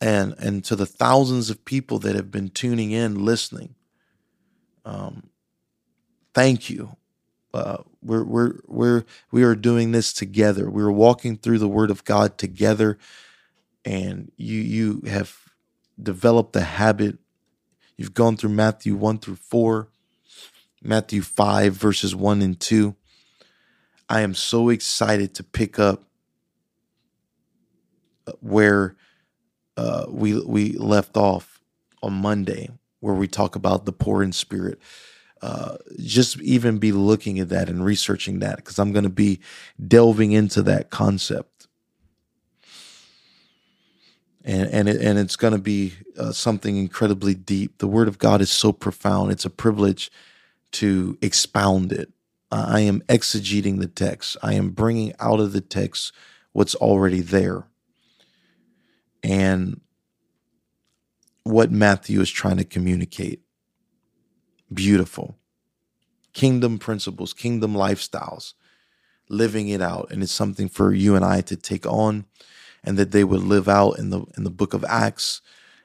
and 0.00 0.34
and 0.38 0.64
to 0.64 0.76
the 0.76 0.86
thousands 0.86 1.50
of 1.50 1.64
people 1.64 1.98
that 2.00 2.16
have 2.16 2.30
been 2.30 2.48
tuning 2.48 2.90
in, 2.90 3.24
listening. 3.24 3.74
Um, 4.84 5.30
thank 6.34 6.70
you. 6.70 6.96
Uh, 7.52 7.78
we're 8.02 8.24
we're 8.24 8.54
we're 8.66 9.04
we 9.30 9.42
are 9.42 9.54
doing 9.54 9.92
this 9.92 10.12
together. 10.12 10.70
We're 10.70 10.90
walking 10.90 11.36
through 11.36 11.58
the 11.58 11.68
Word 11.68 11.90
of 11.90 12.04
God 12.04 12.38
together, 12.38 12.98
and 13.84 14.32
you 14.36 14.60
you 14.60 15.02
have 15.08 15.38
developed 16.00 16.52
the 16.52 16.62
habit. 16.64 17.18
You've 17.96 18.14
gone 18.14 18.36
through 18.36 18.50
Matthew 18.50 18.94
one 18.96 19.18
through 19.18 19.36
four. 19.36 19.88
Matthew 20.82 21.22
5, 21.22 21.74
verses 21.74 22.14
1 22.16 22.42
and 22.42 22.58
2. 22.58 22.94
I 24.08 24.22
am 24.22 24.34
so 24.34 24.70
excited 24.70 25.34
to 25.34 25.44
pick 25.44 25.78
up 25.78 26.04
uh, 28.26 28.32
where 28.40 28.96
uh, 29.76 30.06
we 30.08 30.40
we 30.40 30.72
left 30.72 31.16
off 31.16 31.60
on 32.02 32.14
Monday, 32.14 32.70
where 33.00 33.14
we 33.14 33.28
talk 33.28 33.56
about 33.56 33.84
the 33.84 33.92
poor 33.92 34.22
in 34.22 34.32
spirit. 34.32 34.80
Uh, 35.42 35.76
just 35.98 36.38
even 36.40 36.78
be 36.78 36.92
looking 36.92 37.38
at 37.38 37.48
that 37.48 37.68
and 37.68 37.84
researching 37.84 38.40
that 38.40 38.56
because 38.56 38.78
I'm 38.78 38.92
going 38.92 39.04
to 39.04 39.08
be 39.10 39.40
delving 39.86 40.32
into 40.32 40.62
that 40.64 40.90
concept, 40.90 41.68
and 44.44 44.68
and 44.70 44.88
it, 44.88 45.00
and 45.00 45.18
it's 45.18 45.36
going 45.36 45.54
to 45.54 45.60
be 45.60 45.94
uh, 46.18 46.32
something 46.32 46.76
incredibly 46.76 47.34
deep. 47.34 47.78
The 47.78 47.88
Word 47.88 48.08
of 48.08 48.18
God 48.18 48.40
is 48.40 48.50
so 48.50 48.72
profound; 48.72 49.30
it's 49.30 49.44
a 49.44 49.50
privilege 49.50 50.10
to 50.72 51.18
expound 51.20 51.92
it. 51.92 52.12
I 52.50 52.80
am 52.80 53.00
exegeting 53.02 53.78
the 53.78 53.86
text. 53.86 54.36
I 54.42 54.54
am 54.54 54.70
bringing 54.70 55.12
out 55.20 55.40
of 55.40 55.52
the 55.52 55.60
text 55.60 56.12
what's 56.52 56.74
already 56.74 57.20
there. 57.20 57.66
And 59.22 59.80
what 61.44 61.70
Matthew 61.70 62.20
is 62.20 62.30
trying 62.30 62.56
to 62.56 62.64
communicate. 62.64 63.42
Beautiful. 64.72 65.36
Kingdom 66.32 66.78
principles, 66.78 67.32
kingdom 67.32 67.74
lifestyles, 67.74 68.54
living 69.28 69.68
it 69.68 69.82
out. 69.82 70.08
And 70.10 70.22
it's 70.22 70.32
something 70.32 70.68
for 70.68 70.92
you 70.92 71.16
and 71.16 71.24
I 71.24 71.40
to 71.42 71.56
take 71.56 71.86
on 71.86 72.26
and 72.84 72.96
that 72.96 73.10
they 73.10 73.24
would 73.24 73.42
live 73.42 73.68
out 73.68 73.98
in 73.98 74.10
the 74.10 74.22
in 74.36 74.44
the 74.44 74.50
book 74.50 74.74
of 74.74 74.84
Acts 74.84 75.40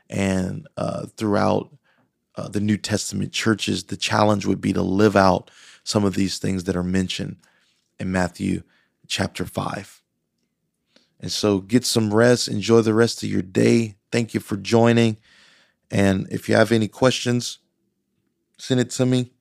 and 0.10 0.68
uh, 0.78 1.08
throughout 1.18 1.72
uh, 2.38 2.48
the 2.48 2.60
New 2.60 2.78
Testament 2.78 3.32
churches, 3.32 3.86
the 3.86 3.98
challenge 3.98 4.46
would 4.46 4.62
be 4.62 4.74
to 4.74 4.82
live 4.82 5.16
out 5.16 5.50
some 5.84 6.04
of 6.04 6.16
these 6.16 6.38
things 6.38 6.66
that 6.66 6.76
are 6.76 6.84
mentioned 6.84 7.38
in 8.00 8.12
Matthew 8.12 8.64
chapter 9.08 9.46
5. 9.46 10.02
And 11.20 11.32
so 11.32 11.60
get 11.60 11.86
some 11.86 12.14
rest, 12.14 12.48
enjoy 12.48 12.82
the 12.82 12.94
rest 12.94 13.24
of 13.24 13.30
your 13.30 13.42
day. 13.42 13.96
Thank 14.12 14.34
you 14.34 14.40
for 14.40 14.58
joining. 14.58 15.18
And 15.90 16.28
if 16.30 16.50
you 16.50 16.56
have 16.56 16.72
any 16.72 16.88
questions, 16.88 17.60
send 18.58 18.80
it 18.80 18.90
to 18.92 19.06
me. 19.06 19.32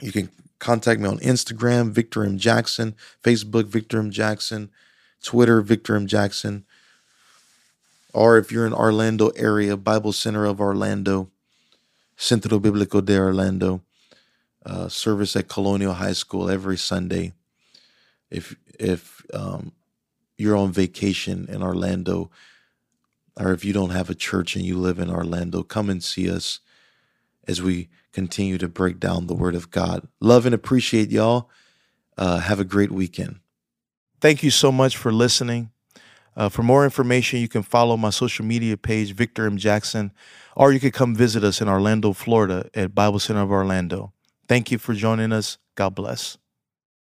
You 0.00 0.12
can 0.12 0.30
contact 0.58 1.00
me 1.00 1.08
on 1.08 1.18
Instagram, 1.18 1.90
Victor 1.90 2.24
M. 2.24 2.38
Jackson, 2.38 2.94
Facebook, 3.22 3.66
Victor 3.66 3.98
M. 3.98 4.10
Jackson, 4.10 4.70
Twitter, 5.22 5.60
Victor 5.60 5.96
M. 5.96 6.06
Jackson. 6.06 6.64
Or 8.12 8.38
if 8.38 8.50
you're 8.50 8.66
in 8.66 8.72
Orlando 8.72 9.28
area, 9.30 9.76
Bible 9.76 10.12
Center 10.12 10.44
of 10.44 10.60
Orlando, 10.60 11.30
Centro 12.16 12.58
Biblico 12.58 13.00
de 13.00 13.18
Orlando, 13.18 13.82
uh, 14.64 14.88
service 14.88 15.36
at 15.36 15.48
Colonial 15.48 15.94
High 15.94 16.12
School 16.12 16.50
every 16.50 16.76
Sunday. 16.76 17.32
If 18.30 18.56
if 18.78 19.24
um, 19.32 19.72
you're 20.36 20.56
on 20.56 20.72
vacation 20.72 21.46
in 21.48 21.62
Orlando, 21.62 22.30
or 23.38 23.52
if 23.52 23.64
you 23.64 23.72
don't 23.72 23.90
have 23.90 24.10
a 24.10 24.14
church 24.14 24.56
and 24.56 24.64
you 24.64 24.76
live 24.76 24.98
in 24.98 25.10
Orlando, 25.10 25.62
come 25.62 25.90
and 25.90 26.02
see 26.02 26.30
us 26.30 26.60
as 27.46 27.62
we 27.62 27.88
continue 28.12 28.58
to 28.58 28.68
break 28.68 28.98
down 28.98 29.26
the 29.26 29.34
Word 29.34 29.54
of 29.54 29.70
God. 29.70 30.08
Love 30.20 30.46
and 30.46 30.54
appreciate 30.54 31.10
y'all. 31.10 31.50
Uh, 32.18 32.38
have 32.38 32.58
a 32.58 32.64
great 32.64 32.90
weekend. 32.90 33.40
Thank 34.20 34.42
you 34.42 34.50
so 34.50 34.72
much 34.72 34.96
for 34.96 35.12
listening. 35.12 35.70
Uh, 36.34 36.48
for 36.48 36.62
more 36.62 36.84
information, 36.84 37.40
you 37.40 37.48
can 37.48 37.62
follow 37.62 37.96
my 37.96 38.10
social 38.10 38.44
media 38.44 38.76
page, 38.76 39.12
Victor 39.12 39.46
M. 39.46 39.56
Jackson, 39.56 40.12
or 40.56 40.72
you 40.72 40.80
could 40.80 40.94
come 40.94 41.14
visit 41.14 41.44
us 41.44 41.60
in 41.60 41.68
Orlando, 41.68 42.12
Florida 42.12 42.68
at 42.74 42.94
Bible 42.94 43.20
Center 43.20 43.42
of 43.42 43.52
Orlando. 43.52 44.12
Thank 44.48 44.72
you 44.72 44.78
for 44.78 44.94
joining 44.94 45.32
us. 45.32 45.58
God 45.76 45.94
bless. 45.94 46.38